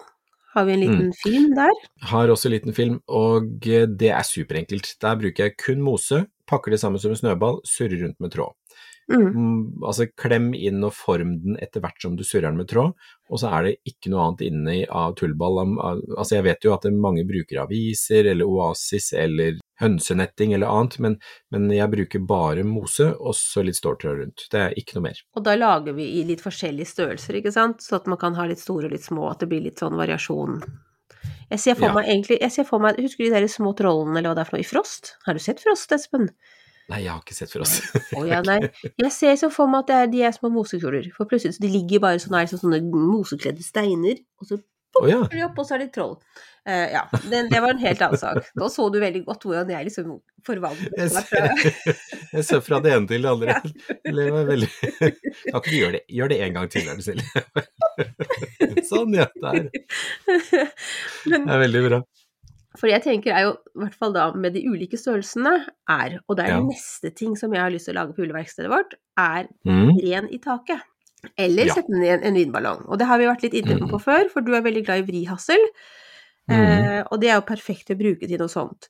[0.54, 1.12] Har vi en liten Mm.
[1.22, 1.72] film der?
[2.10, 4.94] Har også en liten film, og eh, det er superenkelt.
[5.02, 8.52] Der bruker jeg kun mose, pakker det sammen som en snøball, surrer rundt med tråd.
[9.10, 9.26] Mm.
[9.34, 12.94] Mm, altså klem inn og form den etter hvert som du surrer den med tråd,
[13.28, 15.58] og så er det ikke noe annet inni av tullball.
[16.16, 21.18] Altså jeg vet jo at mange bruker aviser eller oasis eller hønsenetting eller annet, men,
[21.50, 24.46] men jeg bruker bare mose og så litt ståltråd rundt.
[24.52, 25.20] Det er ikke noe mer.
[25.34, 27.82] Og da lager vi i litt forskjellige størrelser, ikke sant?
[27.82, 29.98] Så at man kan ha litt store og litt små, at det blir litt sånn
[29.98, 30.60] variasjon.
[31.50, 31.94] Jeg ser for Ja.
[31.94, 34.44] meg egentlig, jeg ser for meg, husker du de der små trollene, eller hva det
[34.44, 35.14] er for noe, i Frost?
[35.26, 36.30] Har du sett Frost, Espen?
[36.88, 37.80] Nei, jeg har ikke sett Frost.
[38.12, 38.58] Å oh, ja, nei.
[39.00, 41.64] Jeg ser så for meg at det er, de er små mosekuler, for plutselig så
[41.64, 44.60] de ligger bare sånn her, som sånne mosekledde steiner, og så
[45.00, 45.20] Å ja.
[45.46, 46.16] opp, og så er det troll.
[46.64, 48.46] Uh, ja, det, det var en helt annen sak.
[48.56, 50.14] Da så du veldig godt hvordan jeg liksom
[50.46, 51.42] forvandlet meg fra
[52.38, 53.56] jeg ser fra det ene til det andre.
[54.06, 54.70] Det var veldig
[55.50, 57.20] Kan ikke du gjøre det, gjør det en gang til, er du snill?
[58.90, 59.26] Sånn, ja.
[59.44, 59.68] Der.
[60.24, 62.00] Det er veldig bra.
[62.80, 65.52] For jeg tenker er jo, i hvert fall da med de ulike størrelsene,
[65.94, 66.62] er, og det er Ja.
[66.64, 69.92] neste ting som jeg har lyst til å lage på juleverkstedet vårt, er Mm.
[70.02, 70.82] ren i taket.
[71.38, 71.74] Eller Ja.
[71.74, 72.84] sette den i en, en vinballong.
[72.88, 73.90] Og det har vi vært litt inne Mm.
[73.90, 75.62] på før, for du er veldig glad i vrihassel.
[76.50, 76.54] Mm.
[76.54, 78.88] Eh, og det er jo perfekt å bruke til noe sånt.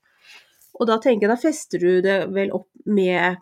[0.81, 3.37] Og da tenker jeg, da fester du det vel opp med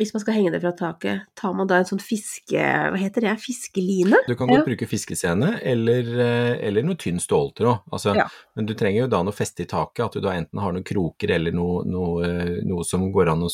[0.00, 2.56] Hvis man skal henge det fra taket, tar man da en sånn fiske...
[2.56, 3.34] Hva heter det?
[3.42, 4.16] Fiskeline?
[4.26, 4.56] Du kan Ja.
[4.56, 7.82] godt bruke fiskescene eller, eh, eller noe tynn ståltråd.
[7.92, 8.24] Altså, Ja.
[8.56, 10.82] Men du trenger jo da noe feste i taket, at du da enten har noen
[10.82, 13.50] kroker eller noe, noe, eh, noe som går an å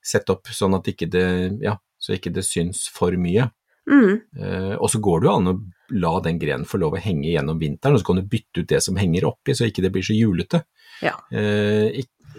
[0.00, 3.50] sette opp sånn at ikke det, ja, så ikke det syns for mye.
[3.90, 4.14] Mm.
[4.40, 5.54] Uh, og så går det jo an å
[5.94, 8.70] la den grenen få lov å henge gjennom vinteren, og så kan du bytte ut
[8.70, 10.62] det som henger oppi, så ikke det blir så julete.
[11.04, 11.12] Ja.
[11.28, 11.90] Uh,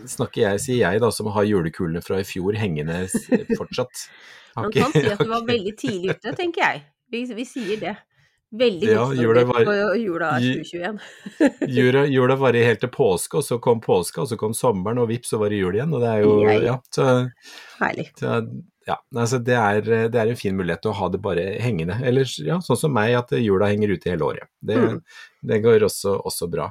[0.10, 3.05] snakker jeg, sier jeg da, som har julekulene fra i fjor hengende
[3.55, 4.08] fortsatt.
[4.58, 6.84] Man kan si at du var veldig tidlig ute, tenker jeg.
[7.13, 7.95] Vi, vi sier det.
[8.55, 10.99] Veldig Ja, godt jula var- på jula 2021.
[11.75, 15.10] Jula, jula varer helt til påske, og så kom påske, og så kom sommeren, og
[15.12, 15.93] vips, så var det jul igjen.
[15.95, 17.08] Og det er jo, ja, så,
[17.81, 18.10] Herlig.
[18.19, 18.38] så
[18.85, 19.81] ja, altså det er,
[20.13, 21.95] det er en fin mulighet til å ha det bare hengende.
[22.05, 24.51] Eller ja, sånn som meg, at jula henger ute hele året.
[24.61, 24.99] Det, Mm.
[25.45, 26.67] det går også, også bra.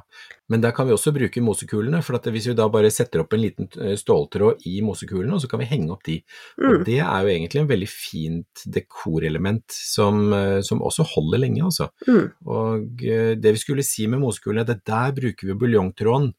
[0.51, 3.33] Men der kan vi også bruke mosekulene, for at hvis vi da bare setter opp
[3.33, 6.19] en liten eh, ståltråd i mosekulene, og så kan vi henge opp de.
[6.59, 6.67] Mm.
[6.69, 11.63] Og det er jo egentlig en veldig fint dekorelement som, eh, som også holder lenge,
[11.65, 11.89] altså.
[12.07, 12.25] Mm.
[12.45, 16.33] Og eh, det vi skulle si med mosekulene, det der bruker vi buljongtråden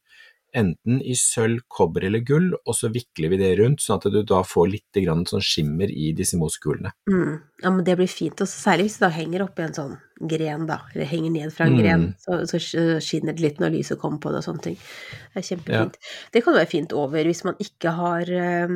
[0.57, 4.19] enten i sølv, kobber eller gull, og så vikler vi det rundt, sånn at du
[4.27, 6.93] da får litt grann sånn skimmer i disse mosekulene.
[7.09, 7.37] Mm.
[7.63, 9.95] Ja, men det blir fint, og særlig hvis det da henger oppi en sånn
[10.33, 11.81] gren, da, eller henger ned fra en Mm.
[11.83, 12.61] gren, så, så
[13.03, 14.79] skinner det litt når lyset kommer på det og sånne ting.
[15.33, 16.01] Det er kjempefint.
[16.33, 18.75] Det kan være fint over hvis man ikke har, eh,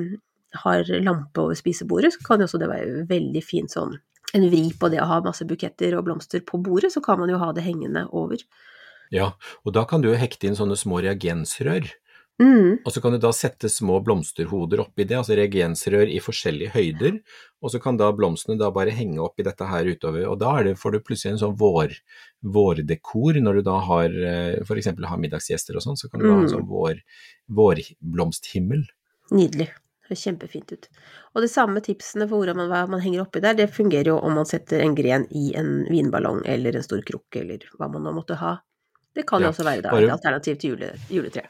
[0.66, 3.98] har lampe over spisebordet, så kan jo også det være veldig fint sånn
[4.34, 7.32] en vri på det å ha masse buketter og blomster på bordet, så kan man
[7.32, 8.40] jo ha det hengende over.
[9.12, 9.34] Ja,
[9.66, 11.90] og da kan du jo hekte inn sånne små reagensrør,
[12.42, 12.80] Mm.
[12.88, 17.20] og så kan du da sette små blomsterhoder oppi det, altså reagensrør i forskjellige høyder,
[17.62, 20.64] og så kan da blomstene da bare henge oppi dette her utover, og da er
[20.72, 21.94] det, får du plutselig en sånn vår,
[22.42, 24.68] vårdekor når du da har, f.eks.
[24.72, 26.32] for eksempel har middagsgjester og sånn, så kan du mm.
[26.32, 26.54] ha en Mm.
[26.56, 27.04] sånn vår,
[27.62, 28.88] vårblomsthimmel.
[29.32, 29.70] Nydelig.
[30.10, 30.90] Det ser kjempefint ut.
[31.36, 34.34] Og de samme tipsene for hvordan man, man henger oppi der, det fungerer jo om
[34.36, 38.12] man setter en gren i en vinballong eller en stor krukke, eller hva man nå
[38.18, 38.58] måtte ha.
[39.16, 41.50] Det kan jo Ja, også være da, et alternativ til jule, juletre.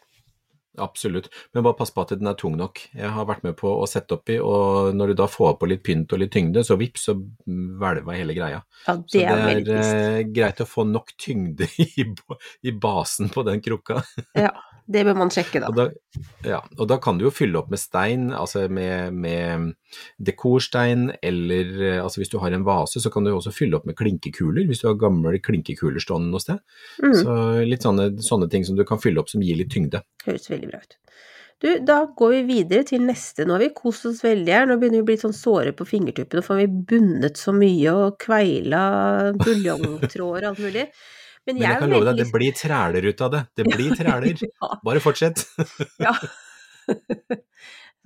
[0.79, 2.79] Absolutt, men bare pass på at den er tung nok.
[2.95, 5.83] Jeg har vært med på å sette oppi, og når du da får på litt
[5.83, 8.61] pynt og litt tyngde, så vips, så hvelva hele greia.
[8.87, 12.07] Ja, Så det er det er eh, greit å få nok tyngde i,
[12.63, 13.99] i basen på den krukka.
[14.39, 14.53] Ja,
[14.87, 15.85] det bør man sjekke, Og da.
[15.87, 19.73] da, ja, og da kan du jo fylle opp med stein, altså med, med
[20.19, 23.85] dekorstein, eller eh, altså hvis du har en vase, så kan du også fylle opp
[23.89, 26.59] med klinkekuler, hvis du har gamle klinkekuler stående noe sted.
[27.03, 30.03] Mm, Så litt sånne, sånne ting som du kan fylle opp som gir litt tyngde.
[30.25, 30.97] høres veldig bra ut.
[31.61, 33.45] Du, da går vi videre til neste.
[33.45, 34.63] Nå har vi kost oss veldig her.
[34.65, 38.15] Nå begynner vi å bli sånn såre på fingertuppene, for vi bundet så mye og
[38.23, 38.79] kveila
[39.37, 40.87] buljongtråder og alt mulig.
[41.47, 43.41] Men Men jeg jeg kan love deg, det blir træler ut av det.
[43.57, 44.41] Det blir træler.
[44.45, 44.71] Ja.
[44.85, 45.45] Bare fortsett.
[45.99, 46.13] Ja.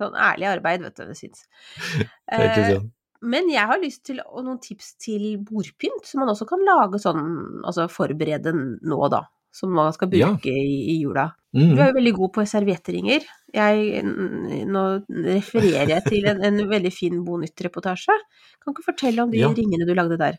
[0.00, 1.46] sånn ærlig arbeid, vet du, det syns.
[1.96, 2.92] Det er ikke sånn.
[3.26, 7.22] Men jeg har lyst til noen tips til bordpynt, som man også kan lage sånn,
[7.64, 9.22] altså forberede nå, da.
[9.56, 10.28] Som man skal Ja.
[10.34, 11.30] bruke i, i jula.
[11.56, 11.70] Mm.
[11.72, 13.24] Du er jo veldig god på servietteringer.
[13.56, 14.02] Jeg,
[14.68, 18.12] nå refererer jeg til en, en veldig fin Bonytt-reportasje.
[18.60, 19.48] Kan ikke fortelle om de Ja.
[19.56, 20.36] ringene du lagde der?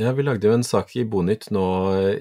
[0.00, 1.62] Ja, vi lagde jo en sak i Bonytt nå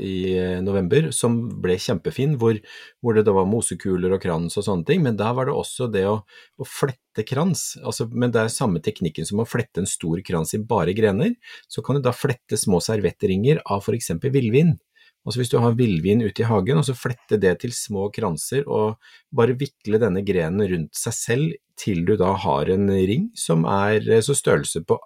[0.03, 2.57] i eh, november som ble kjempefin, hvor,
[2.99, 5.87] hvor det da var mosekuler og krans og sånne ting, men der var det også
[5.93, 6.17] det å,
[6.59, 7.77] å flette krans.
[7.79, 11.37] Altså, men det er samme teknikken som å flette en stor krans i bare grener.
[11.71, 14.11] Så kan du da flette små servetteringer av f.eks.
[14.27, 14.75] villvin.
[15.23, 18.67] Altså hvis du har villvin ute i hagen, og så flette det til små kranser
[18.67, 18.99] og
[19.31, 24.03] bare vikle denne grenen rundt seg selv til du da har en ring som er
[24.03, 24.99] eh, så størrelse på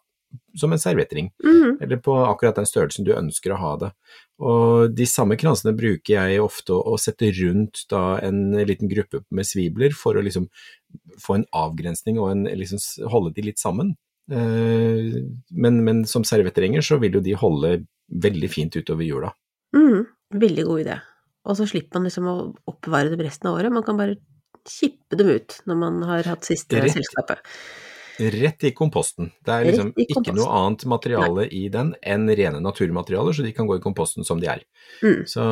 [0.57, 1.77] som en servettring mm.
[1.81, 3.91] eller på akkurat den størrelsen du ønsker å ha det.
[4.43, 9.23] Og de samme kransene bruker jeg ofte å, å sette rundt da en liten gruppe
[9.33, 10.49] med svibler for å liksom
[11.21, 13.95] få en avgrensning og en, liksom holde de litt sammen.
[14.31, 17.77] Eh, men, men som servetteringer så vil jo de holde
[18.13, 19.33] veldig fint utover jula.
[19.73, 20.03] Mm,
[20.33, 20.99] Veldig god idé.
[21.43, 22.37] Og så slipper man liksom å
[22.71, 23.73] oppbevare dem resten av året.
[23.73, 24.17] Man kan bare
[24.67, 27.43] kippe dem ut når man har hatt siste selskapet.
[28.19, 29.31] Rett i komposten.
[29.41, 33.65] Det er liksom ikke noe annet materiale i den enn rene naturmaterialer, så de kan
[33.69, 34.61] gå i komposten som de er.
[35.01, 35.23] Mm.
[35.29, 35.45] Så,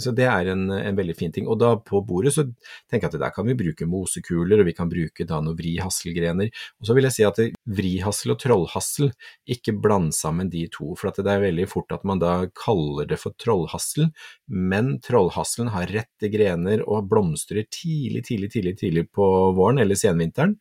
[0.00, 1.48] så det er en, en veldig fin ting.
[1.50, 2.46] Og da på bordet så
[2.88, 6.50] tenker jeg at der kan vi bruke mosekuler, og vi kan bruke da noen vrihasselgrener.
[6.80, 7.42] Og så vil jeg si at
[7.78, 9.12] vrihassel og trollhassel,
[9.56, 10.94] ikke bland sammen de to.
[10.96, 14.08] For at det er veldig fort at man da kaller det for trollhassel,
[14.48, 20.56] men trollhasselen har rette grener og blomstrer tidlig, tidlig, tidlig, tidlig på våren eller senvinteren.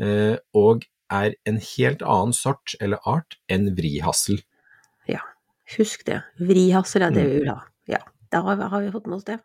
[0.00, 4.40] Eh, Og er en helt annen sort eller art enn vrihassel.
[5.10, 5.20] Ja,
[5.76, 6.20] Husk det.
[6.38, 7.30] Vrihassel er det Mm.
[7.30, 7.60] vi vil ha.
[7.90, 7.98] Ja,
[8.32, 9.38] da har vi, fått med oss det.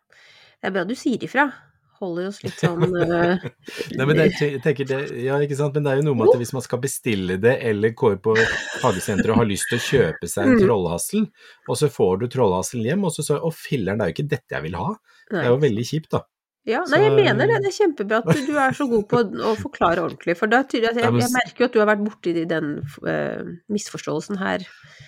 [0.62, 1.52] Det er bra du sier ifra.
[1.98, 3.38] Holder oss litt sånn uh,
[3.96, 5.72] Nei, men det, jeg tenker det, ja, ikke sant?
[5.74, 8.34] men det er jo noe med at hvis man skal bestille det, eller går på
[8.82, 10.60] hagesenteret og har lyst til å kjøpe seg en Mm.
[10.66, 11.24] trollhassel,
[11.68, 14.28] og så får du trollhasselen hjem, og så så Å, filler'n, det er jo ikke
[14.34, 14.90] dette jeg vil ha.
[15.30, 16.20] Det er jo veldig kjipt, da.
[16.66, 17.60] Ja, nei, jeg mener det.
[17.62, 20.34] Det er kjempebra at du, du er så god på å forklare ordentlig.
[20.38, 22.72] For da tyder jeg, Ja, jeg, jeg merker jo at du har vært borti den
[23.06, 24.64] uh, misforståelsen her.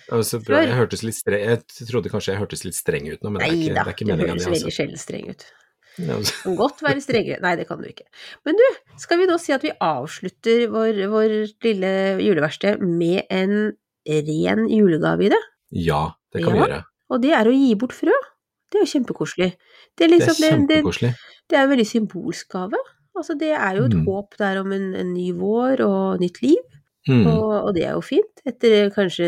[0.07, 3.19] Ja, så bra, jeg, hørtes litt streng, jeg trodde kanskje jeg hørtes litt streng ut
[3.19, 4.75] nå, men det er ikke, da, det er ikke du høres veldig Altså.
[4.77, 5.45] sjelden streng ut.
[5.99, 6.35] Ja, altså.
[6.45, 7.41] Kan godt være strengere.
[7.43, 8.07] Nei, det kan du ikke.
[8.47, 8.65] Men du,
[9.03, 11.35] skal vi nå si at vi avslutter vår, vår
[11.65, 11.93] lille
[12.23, 13.73] juleverksted med en
[14.07, 15.41] ren julegave i det?
[15.75, 16.83] ja, det kan vi gjøre.
[17.09, 18.13] Og det er å gi bort frø.
[18.69, 19.49] Det er jo kjempekoselig.
[19.97, 21.11] Det er, Det er kjempekoselig.
[21.11, 21.38] det, det.
[21.49, 22.79] Det er en veldig symbolsk gave.
[23.17, 24.05] Altså, det er jo et Mm.
[24.07, 26.61] håp der om en, en ny vår og nytt liv.
[27.09, 27.25] Mm.
[27.27, 29.27] Og, og det er jo fint, etter kanskje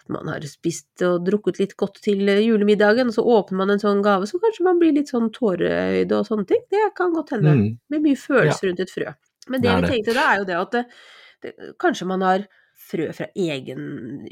[0.00, 3.82] at man har spist og drukket litt godt til julemiddagen, og så åpner man en
[3.82, 6.62] sånn gave, så kanskje man blir litt sånn tåreøyd og sånne ting.
[6.72, 7.54] Det kan godt hende.
[7.58, 7.66] Mm.
[7.76, 9.12] Det blir mye følelser rundt et frø.
[9.48, 10.84] Men det, Det vi tenkte da, er jo det at det,
[11.42, 12.46] det, kanskje man har
[12.88, 13.82] frø fra egen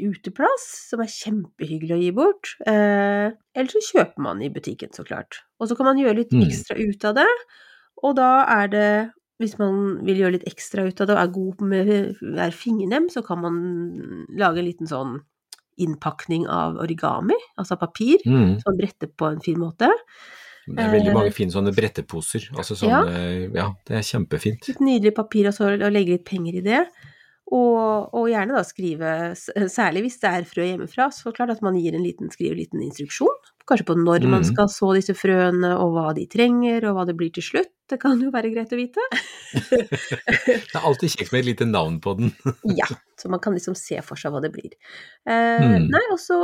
[0.00, 2.54] uteplass, som er kjempehyggelig å gi bort.
[2.66, 5.42] Eh, eller så kjøper man i butikken, så klart.
[5.60, 6.46] Og så kan man gjøre litt Mm.
[6.48, 7.28] ekstra ut av det.
[8.02, 11.32] Og da er det hvis man vil gjøre litt ekstra ut av det og er
[11.32, 11.88] god med
[12.40, 15.18] er fingernem, så kan man lage en liten sånn
[15.78, 18.54] innpakning av origami, altså papir, Mm.
[18.62, 19.90] som man bretter på en fin måte.
[20.66, 22.48] Det er veldig mange fine sånne bretteposer.
[22.56, 23.60] Altså sånne, Ja.
[23.62, 23.74] ja.
[23.86, 24.66] det er kjempefint.
[24.66, 26.88] Litt nydelig papir og så legge litt penger i det.
[27.54, 29.10] Og, og gjerne da skrive,
[29.70, 32.62] særlig hvis det er frø hjemmefra, så klart at man gir en liten, skriver en
[32.64, 33.36] liten instruksjon.
[33.66, 34.48] Kanskje på når man Mhm.
[34.50, 37.70] skal så disse frøene, og hva de trenger, og hva det blir til slutt.
[37.88, 38.98] Det kan jo være greit å vite.
[39.86, 42.32] Det er alltid kjekt med et lite navn på den.
[42.80, 42.86] Ja,
[43.18, 44.72] så man kan liksom se for seg hva det blir.
[45.26, 45.88] Eh, Mm.
[45.90, 46.36] Nei, og så,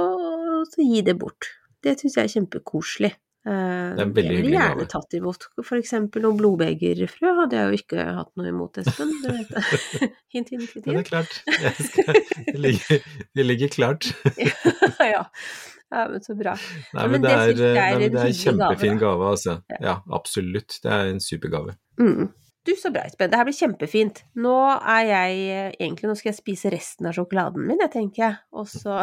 [0.71, 1.51] så gi det bort.
[1.83, 3.13] Det syns jeg er kjempekoselig.
[3.43, 4.53] Eh, Det er veldig hyggelig.
[4.55, 9.11] jeg gjerne tatt imot eksempel noe blodbegerfrø, hadde jeg jo ikke hatt noe imot, Espen.
[9.19, 9.63] Du vet det.
[10.35, 10.85] hint, hint, hint.
[10.87, 11.33] Det er klart.
[11.89, 12.13] Skal,
[12.47, 14.13] det, ligger, det ligger klart.
[15.13, 15.25] ja.
[15.27, 16.55] ja, men så bra.
[16.95, 19.03] Nei, men men det det er, jeg er nei, men en det er en kjempefin
[19.03, 19.59] gave, gave, altså.
[19.75, 19.83] Ja.
[19.89, 20.79] Ja, absolutt.
[20.85, 21.75] Det er en supergave.
[21.99, 22.31] Mm.
[22.63, 23.27] Du, så bra, Espen.
[23.27, 24.23] Det her blir kjempefint.
[24.39, 28.23] Nå er jeg eh, Egentlig nå skal jeg spise resten av sjokoladen min, jeg tenker
[28.23, 28.37] jeg.
[28.55, 29.01] Og så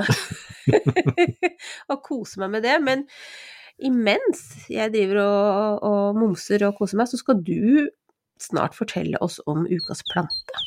[1.92, 2.78] Og kose meg med det.
[2.88, 3.04] Men
[3.82, 7.88] imens jeg driver og, og momser og koser meg, så skal du
[8.40, 10.64] snart fortelle oss om ukas plante.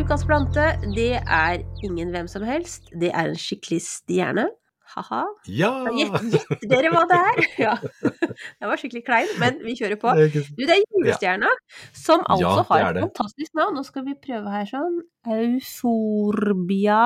[0.00, 2.88] Ukas plante, det er ingen hvem som helst.
[3.00, 4.46] Det er en skikkelig stjerne.
[4.90, 5.20] Ha-ha.
[5.46, 5.70] Ja!
[5.94, 7.40] Gjett dere hva det er!
[7.66, 7.74] Ja.
[7.80, 10.12] Den var skikkelig klein, men vi kjører på.
[10.16, 11.50] Det er Du, det er julestjerna,
[11.96, 13.76] som altså Ja, har er et fantastisk navn.
[13.78, 14.98] Nå skal vi prøve her sånn.
[15.36, 17.02] Euforbia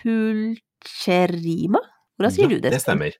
[0.00, 1.82] pulcherima.
[2.16, 2.72] Hvordan sier ja, du det?
[2.76, 3.18] Det stemmer.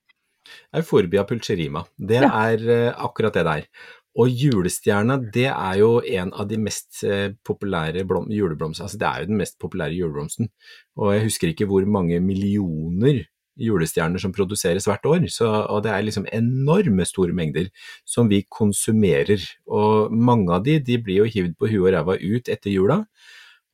[0.79, 1.83] Euforbia pulcherima.
[1.97, 3.69] Det er eh, akkurat det der.
[4.17, 8.87] Og julestjerna, det er jo en av de mest eh, populære blom juleblomstene.
[8.87, 10.49] Altså, det er jo den mest populære juleblomsten.
[10.97, 13.21] Og jeg husker ikke hvor mange millioner
[13.61, 17.71] julestjerner som produseres hvert år, så, og det er liksom enorme store mengder
[18.07, 19.43] som vi konsumerer.
[19.67, 23.01] Og mange av de, de blir jo hivd på huet og ræva ut etter jula.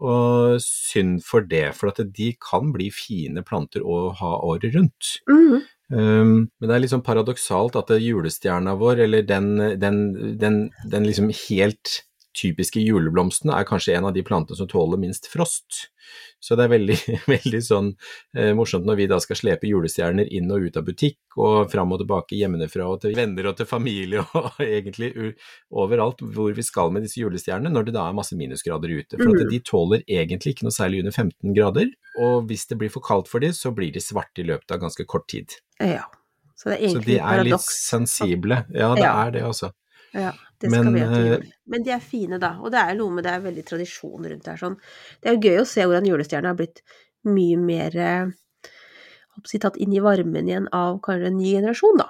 [0.04, 5.18] Og synd for det, for at de kan bli fine planter å ha året rundt.
[5.30, 5.62] Mm.
[5.94, 10.02] Um, men det er sånn paradoksalt at julestjerna vår, eller den, den,
[10.42, 10.58] den,
[10.90, 12.02] den liksom helt
[12.34, 15.90] typiske juleblomstene er kanskje en av de plantene som tåler minst frost.
[16.44, 16.98] Så det er veldig,
[17.36, 17.92] veldig sånn
[18.36, 21.94] eh, morsomt når vi da skal slepe julestjerner inn og ut av butikk, og fram
[21.96, 25.34] og tilbake hjemmefra og til venner og til familie, og egentlig u-
[25.84, 29.18] overalt hvor vi skal med disse julestjernene, når det da er masse minusgrader ute.
[29.22, 29.52] For at Mhm.
[29.54, 33.30] de tåler egentlig ikke noe særlig under 15 grader, og hvis det blir for kaldt
[33.32, 35.56] for dem, så blir de svarte i løpet av ganske kort tid.
[35.80, 36.04] Ja.
[36.56, 38.60] Så det er Så de er er litt sensible.
[38.72, 39.14] Ja, det Ja.
[39.26, 39.72] er det, altså.
[40.14, 41.46] Ja, det skal Men, vi ha til eh, jul.
[41.74, 42.54] Men de er fine, da.
[42.62, 44.62] Og det er noe med det er veldig tradisjon rundt det her.
[44.62, 44.78] Sånn.
[45.22, 46.84] Det er jo gøy å se hvordan julestjerna har blitt
[47.26, 48.34] mye mer eh,
[49.34, 52.10] håper tatt inn i varmen igjen av kanskje en ny generasjon, da.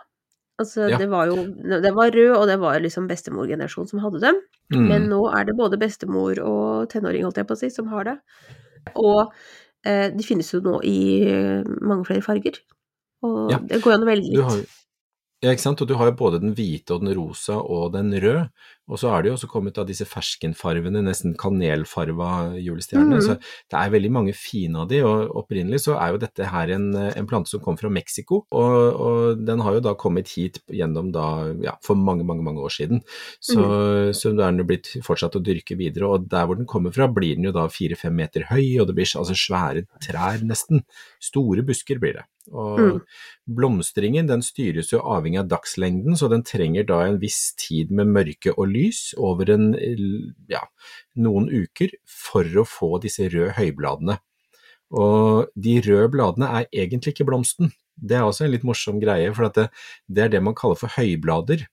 [0.62, 0.98] Altså, Ja.
[1.02, 4.36] det var jo Den var rød, og det var liksom bestemorgenerasjonen som hadde dem.
[4.74, 4.88] Mm.
[4.88, 8.04] Men nå er det både bestemor og tenåring, holdt jeg på å si, som har
[8.04, 8.18] det.
[8.96, 9.32] Og
[9.86, 12.60] eh, de finnes jo nå i eh, mange flere farger.
[13.24, 13.58] Og Ja.
[13.60, 14.70] det går an å velge Du har, litt.
[15.44, 15.82] Ja, ikke sant?
[15.84, 18.48] Og du har jo både den hvite og den rosa og den røde,
[18.92, 23.22] Og så er det jo også kommet av disse ferskenfarvene, nesten kanelfarva julestjernene.
[23.22, 23.24] Mm.
[23.24, 23.38] Så
[23.72, 26.90] det er veldig mange fine av de, og opprinnelig så er jo dette her en,
[27.08, 28.76] en plante som kom fra Mexico, og,
[29.06, 31.28] og den har jo da kommet hit gjennom da,
[31.64, 33.04] ja, for mange, mange, mange år siden.
[33.40, 33.64] Så,
[34.18, 36.92] så da er den jo blitt fortsatt å dyrke videre, og der hvor den kommer
[36.96, 40.84] fra blir den jo da fire-fem meter høy, og det blir altså svære trær nesten.
[41.24, 42.28] Store busker blir det.
[42.52, 43.00] Og Mm.
[43.48, 48.12] blomstringen den styres jo avhengig av dagslengden, så den trenger da en viss tid med
[48.12, 49.72] mørke og lys over en,
[50.52, 50.64] ja,
[51.16, 54.18] noen uker for å få disse røde høybladene.
[54.94, 57.72] Og de røde bladene er egentlig ikke blomsten.
[57.96, 59.68] Det er også en litt morsom greie, for at det,
[60.10, 61.66] det er det man kaller for høyblader.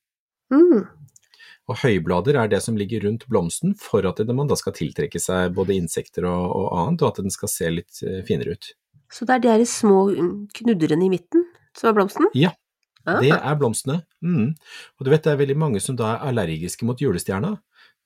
[0.53, 0.88] Mm.
[1.70, 5.20] Og høyblader er det som ligger rundt blomsten for at det, man da skal tiltrekke
[5.22, 8.72] seg både insekter og, og annet, og at den skal se litt eh, finere ut.
[9.11, 10.03] Så det er de her små
[10.57, 11.46] knudrene i midten
[11.76, 12.30] som er blomsten?
[12.38, 12.53] Ja,
[13.09, 13.20] Ah.
[13.22, 14.03] det er blomstene.
[14.20, 14.53] Mm.
[14.98, 17.55] Og du vet det er veldig mange som da er allergiske mot julestjerna.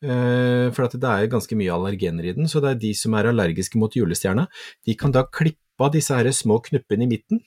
[0.04, 3.14] Eh, for at det er ganske mye allergener i den, så det er de som
[3.16, 4.46] er allergiske mot julestjerna,
[4.84, 7.40] de kan da klippe av disse her små knuppene i midten,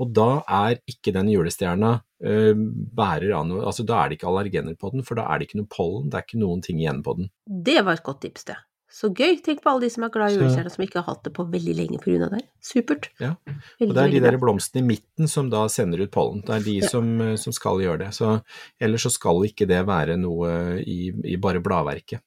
[0.00, 2.54] og da er ikke den julestjerna uh,
[2.96, 5.50] bærer av noe, altså da er det ikke allergener på den, for da er det
[5.50, 7.28] ikke noe pollen, det er ikke noen ting igjen på den.
[7.44, 8.56] Det var et godt tips, det.
[8.90, 9.36] Så gøy.
[9.44, 11.44] Tenk på alle de som er glad i julestjerna, som ikke har hatt det på
[11.50, 12.28] veldig lenge pga.
[12.32, 12.40] det.
[12.60, 13.08] Supert.
[13.20, 13.34] Ja.
[13.80, 16.42] Og det er de der blomstene i midten som da sender ut pollen.
[16.44, 16.88] Det er de Ja.
[16.88, 18.08] som, eh, som skal gjøre det.
[18.14, 18.42] Så,
[18.80, 22.20] ellers så skal ikke det være noe i, i bare bladverket.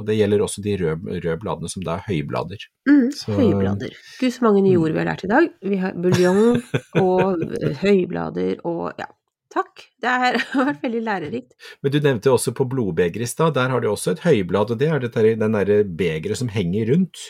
[0.00, 2.58] Og det gjelder også de røde, røde bladene som da er høyblader.
[2.88, 3.90] Mm, Så- Høyblader.
[4.18, 5.48] Gud, så mange nye ord vi har lært i dag.
[5.62, 6.62] Vi har buljong
[6.96, 9.06] og eh, høyblader og ja.
[9.50, 9.86] Takk.
[10.00, 11.56] Det har vært veldig lærerikt.
[11.82, 14.78] Men du nevnte også på blodbeger i stad, der har de også et høyblad, og
[14.80, 17.24] det er dette, den derre begeret som henger rundt.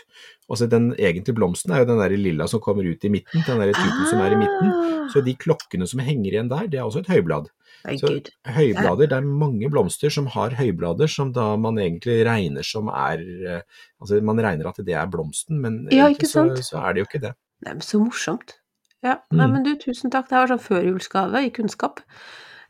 [0.50, 3.60] Altså den egentlige blomsten er jo den der lilla som kommer ut i midten, den
[3.62, 4.72] der tuten som er i midten.
[4.74, 7.46] Ah, Så de klokkene som henger igjen der, det er også et høyblad.
[7.86, 8.28] Nei, Så Gud.
[8.44, 13.22] høyblader, det er mange blomster som har høyblader som da man egentlig regner som er
[13.22, 13.62] eh,
[14.02, 17.22] Altså man regner at det er blomsten, men Ja, så, så er det jo ikke
[17.28, 17.32] det.
[17.64, 18.58] Nei, men så morsomt.
[19.02, 19.52] Ja, nei, Mm.
[19.54, 20.28] men du, tusen takk.
[20.28, 22.00] Det her var sånn førjulsgave i kunnskap.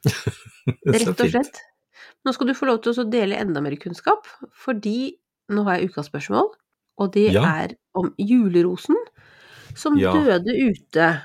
[0.86, 1.58] Rett og slett.
[2.24, 5.16] Nå skal du få lov til å dele enda mer kunnskap, fordi
[5.50, 6.52] nå har jeg ukas spørsmål,
[7.00, 7.42] og det Ja.
[7.64, 8.96] er om julerosen
[9.74, 10.12] som Ja.
[10.12, 11.22] døde ute.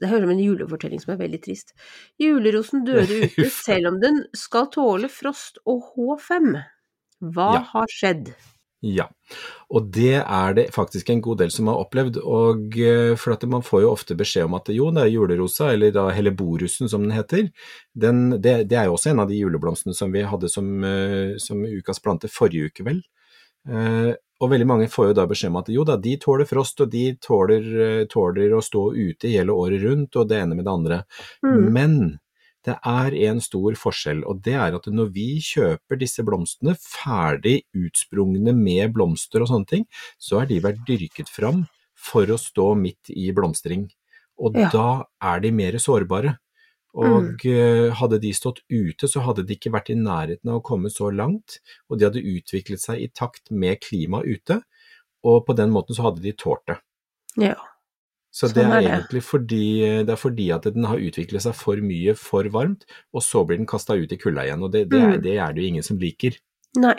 [0.00, 1.72] Det hører som en julefortelling som er veldig trist.
[2.20, 6.62] Julerosen døde ute selv om den skal tåle frost og H5.
[7.22, 7.60] Hva Ja.
[7.72, 8.34] har skjedd?
[8.82, 9.04] Ja,
[9.70, 12.18] og det er det faktisk en god del som har opplevd.
[12.18, 15.70] og eh, For at man får jo ofte beskjed om at jo, det er julerosa,
[15.72, 17.46] eller da helleborusen som den heter.
[17.94, 21.38] Den, det, det er jo også en av de juleblomstene som vi hadde som, eh,
[21.38, 22.98] som ukas plante forrige uke, vel.
[23.70, 24.10] Eh,
[24.42, 26.90] og veldig mange får jo da beskjed om at jo da, de tåler frost, og
[26.90, 27.68] de tåler,
[28.10, 30.98] tåler å stå ute hele året rundt, og det ene med det andre.
[31.46, 31.68] Mm.
[31.70, 31.94] Men
[32.66, 37.62] det er en stor forskjell, og det er at når vi kjøper disse blomstene ferdig
[37.74, 39.86] utsprungne med blomster og sånne ting,
[40.18, 41.64] så har de vært dyrket fram
[41.98, 43.88] for å stå midt i blomstring.
[44.38, 44.70] Og Ja.
[44.70, 46.38] da er de mer sårbare.
[46.94, 47.92] Og mm.
[47.96, 51.08] hadde de stått ute, så hadde de ikke vært i nærheten av å komme så
[51.08, 54.60] langt, og de hadde utviklet seg i takt med klimaet ute,
[55.24, 56.76] og på den måten så hadde de tålt det.
[57.40, 57.56] Ja.
[58.32, 58.90] Så Sånn det er, er det.
[58.96, 59.64] egentlig fordi,
[60.08, 63.58] det er fordi at den har utviklet seg for mye for varmt, og så blir
[63.60, 65.22] den kasta ut i kulda igjen, og det, det, er, Mm.
[65.26, 66.38] det er det jo ingen som liker.
[66.80, 66.96] Nei.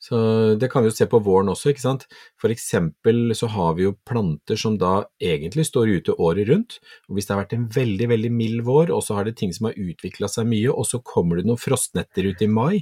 [0.00, 0.16] Så
[0.58, 2.06] det kan vi jo se på våren også, ikke sant.
[2.40, 7.14] For eksempel så har vi jo planter som da egentlig står ute året rundt, og
[7.18, 9.68] hvis det har vært en veldig, veldig mild vår, og så har det ting som
[9.68, 12.80] har utvikla seg mye, og så kommer det noen frostnetter ut i mai,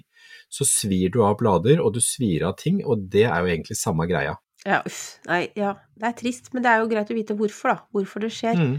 [0.49, 3.77] så svir du av blader, og du svir av ting, og det er jo egentlig
[3.83, 4.39] samme greia.
[4.69, 5.03] Ja, uff.
[5.29, 5.73] Nei, ja.
[5.97, 7.79] Det er trist, men det er jo greit å vite hvorfor, da.
[7.97, 8.59] Hvorfor det skjer.
[8.59, 8.75] Mm.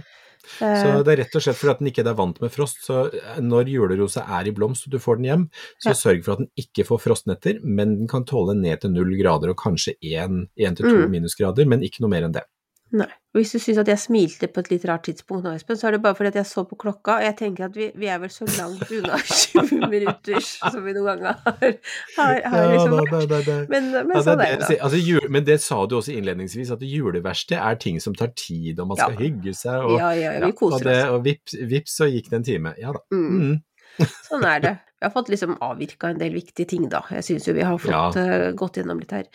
[0.61, 2.77] Eh, Så det er rett og slett fordi at den ikke er vant med frost.
[2.85, 2.99] Så
[3.43, 5.43] når julerosa er i blomst og du får den hjem,
[5.81, 5.97] så Ja.
[5.97, 9.49] sørg for at den ikke får frostnetter, men den kan tåle ned til null grader
[9.51, 11.11] og kanskje én til to Mm.
[11.11, 12.43] minusgrader, men ikke noe mer enn det.
[12.91, 13.05] Nei.
[13.29, 15.85] Og hvis du syns at jeg smilte på et litt rart tidspunkt nå, Espen, så
[15.87, 18.07] er det bare fordi at jeg så på klokka, og jeg tenker at vi, vi
[18.09, 21.77] er vel så langt unna 20 minutter som vi noen ganger har,
[22.17, 23.13] har, har liksom vært.
[23.13, 23.29] vært.
[23.29, 23.59] da, da, da.
[23.69, 26.81] Men, men Ja, sånn er det, altså, jul, men det sa du også innledningsvis, at
[26.81, 29.21] det juleverste er ting som tar tid, og man skal Ja.
[29.21, 31.13] hygge seg, og, Ja, ja, ja, vi koser og, det, oss.
[31.19, 32.73] og vips, vips, så gikk det en time.
[32.81, 33.05] Ja da.
[33.13, 33.29] Mm.
[33.37, 33.57] Mm.
[34.31, 34.75] Sånn er det.
[34.99, 36.99] Vi har fått liksom avvirka en del viktige ting, da.
[37.13, 39.29] Jeg syns jo vi har fått uh, gått gjennom litt her.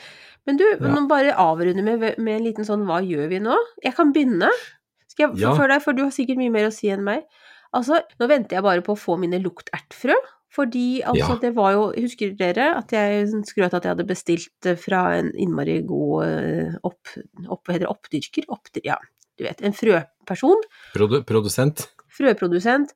[0.47, 0.76] Men du, Ja.
[0.92, 3.57] nå bare avrunde med, med en liten sånn hva gjør vi nå?
[3.82, 4.51] Jeg kan begynne.
[5.09, 5.55] Skal jeg Ja.
[5.68, 7.24] deg, for du har sikkert mye mer å si enn meg.
[7.74, 10.14] Altså, nå venter jeg bare på å få mine luktertfrø.
[10.55, 11.36] Fordi altså, Ja.
[11.42, 15.32] det var jo Husker dere at jeg skrøt at jeg hadde bestilt eh, fra en
[15.34, 17.09] innmari god eh, opp...
[17.49, 17.88] opp heter det?
[17.90, 18.45] Oppdyrker?
[18.49, 18.97] Oppdyr, ja,
[19.36, 19.61] du vet.
[19.66, 20.62] En frøperson
[20.95, 21.88] Produ produsent?
[22.14, 22.92] frøprodusent,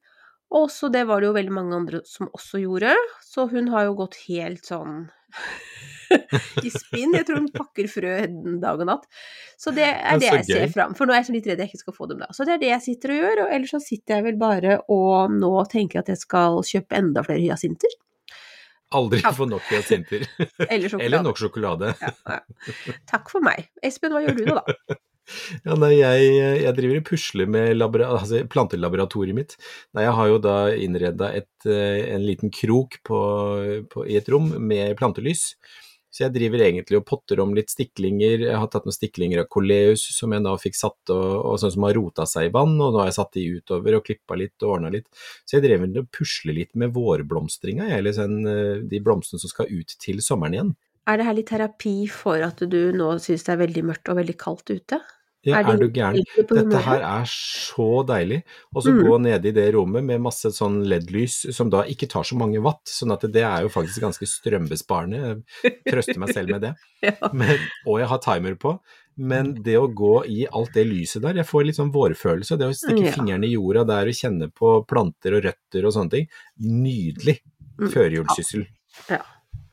[0.52, 2.94] Og så det var det jo veldig mange andre som også gjorde,
[3.26, 5.10] så hun har jo gått helt sånn
[6.66, 7.14] i spinn.
[7.16, 8.14] Jeg tror hun pakker frø
[8.62, 9.06] dag og natt.
[9.60, 10.72] Så det er Men det så jeg ser gøy.
[10.76, 12.28] fram For nå er jeg så litt redd jeg ikke skal få dem da.
[12.36, 14.78] Så det er det jeg sitter og gjør, og ellers så sitter jeg vel bare
[14.92, 17.98] og nå tenker at jeg skal kjøpe enda flere hyasinter.
[18.96, 19.34] Aldri Ja.
[19.36, 20.24] få nok hyasinter.
[20.70, 21.04] Eller sjokolade.
[21.04, 21.92] Eller nok sjokolade.
[22.00, 22.94] Ja, ja.
[23.10, 23.68] Takk for meg.
[23.84, 24.96] Espen, hva gjør du nå, da?
[25.60, 26.28] Ja, nei, jeg,
[26.62, 29.58] jeg driver og pusler med altså plantelaboratoriet mitt.
[29.92, 33.18] Nei, jeg har jo da innreda en liten krok på,
[33.92, 35.50] på, i et rom med plantelys.
[36.18, 38.40] Så jeg driver egentlig og potter om litt stiklinger.
[38.42, 41.76] Jeg har tatt noen stiklinger av koleus som jeg da fikk satt, og, og sånn
[41.76, 44.34] som har rota seg i vann, og nå har jeg satt de utover og klippa
[44.40, 45.06] litt og ordna litt.
[45.46, 49.70] Så jeg drev og pusler litt med vårblomstringa, eller sånn, eh, de blomstene som skal
[49.70, 50.74] ut til sommeren igjen.
[51.06, 54.18] Er det her litt terapi for at du nå syns det er veldig mørkt og
[54.18, 54.98] veldig kaldt ute?
[55.46, 56.18] Ja, Er er, du gæren?
[56.36, 58.42] Dette her er så deilig.
[58.74, 59.02] Og så Mm.
[59.06, 62.60] gå ned i det rommet med masse sånn LED-lys som da ikke tar så mange
[62.60, 65.42] watt, sånn at det er jo faktisk ganske strømbesparende.
[65.62, 66.74] Jeg trøster meg selv med det.
[67.02, 67.12] Ja.
[67.32, 68.80] Men, og jeg har timer på.
[69.16, 72.58] Men det å gå i alt det lyset der, jeg får litt sånn vårfølelse.
[72.58, 73.12] Det å stikke Ja.
[73.12, 76.26] fingrene i jorda der og kjenne på planter og røtter og sånne ting.
[76.58, 77.38] Nydelig
[77.78, 78.66] førjulssyssel.
[79.08, 79.18] Ja.
[79.18, 79.22] ja.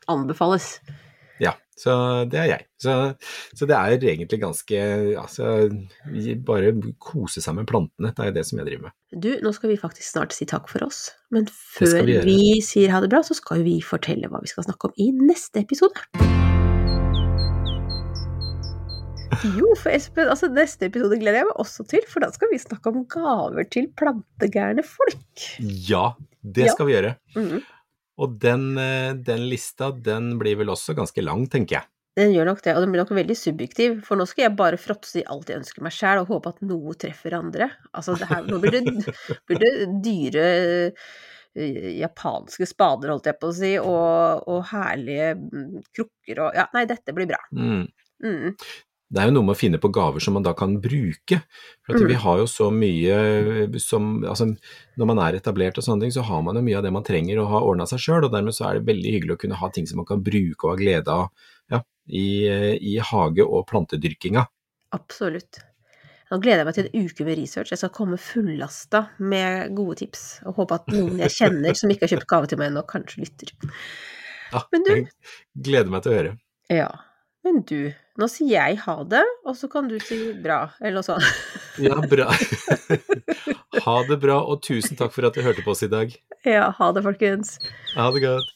[0.08, 0.78] Anbefales.
[1.76, 1.92] Så
[2.32, 2.64] det er jeg.
[2.80, 2.92] Så,
[3.52, 4.78] så det er egentlig ganske
[5.20, 5.68] Altså,
[6.46, 6.70] bare
[7.04, 8.14] kose seg med plantene.
[8.16, 8.94] Det er det som jeg driver med.
[9.12, 12.94] Du, nå skal vi faktisk snart si takk for oss, men før vi vi, sier
[12.94, 16.00] ha det bra, så skal vi fortelle hva vi skal snakke om i neste episode.
[19.58, 22.60] Jo, for Espen, altså neste episode gleder jeg meg også til, for da skal vi
[22.62, 25.42] snakke om gaver til plantegærne folk.
[25.60, 26.72] Ja, det Ja.
[26.72, 27.14] skal vi gjøre.
[27.36, 27.60] Mhm.
[28.22, 31.90] Og den, eh, den lista, den blir vel også ganske lang, tenker jeg.
[32.16, 34.80] Den gjør nok det, og den blir nok veldig subjektiv, for nå skal jeg bare
[34.80, 37.68] fråtse i alt jeg ønsker meg sjæl, og håpe at noe treffer andre.
[37.92, 38.84] Altså, det her, nå blir det,
[39.50, 39.72] blir det
[40.04, 46.56] dyre eh, japanske spader, holdt jeg på å si, og, og herlige mm, krukker og
[46.56, 47.42] Ja, nei, dette blir bra.
[47.52, 47.84] Mm.
[48.24, 48.56] Mm.
[49.08, 51.36] Det er jo noe med å finne på gaver som man da kan bruke.
[51.86, 52.08] For Mm.
[52.08, 54.48] vi har jo så mye som Altså,
[54.98, 57.04] når man er etablert og sånne ting, så har man jo mye av det man
[57.04, 59.54] trenger og har ordna seg sjøl, og dermed så er det veldig hyggelig å kunne
[59.60, 61.30] ha ting som man kan bruke og ha glede av
[61.70, 62.48] ja, i,
[62.82, 64.46] i hage- og plantedyrkinga.
[64.92, 65.62] Absolutt.
[66.32, 67.70] Nå gleder jeg meg til en uke med research.
[67.70, 72.08] Jeg skal komme fullasta med gode tips, og håpe at noen jeg kjenner som ikke
[72.08, 73.52] har kjøpt gave til meg ennå, kanskje lytter.
[74.52, 75.06] Ja, Men du-
[75.62, 76.38] gleder meg til å høre.
[76.68, 76.88] Ja.
[77.46, 81.06] Men du, nå sier jeg ha det, og så kan du si bra, eller noe
[81.06, 81.22] sånt.
[81.78, 82.26] Ja, bra.
[83.86, 86.10] ha det bra, og tusen takk for at du hørte på oss i dag.
[86.42, 87.60] Ja, ha det, folkens.
[87.94, 88.55] Ha det godt.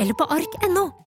[0.00, 1.03] eller på ark.no.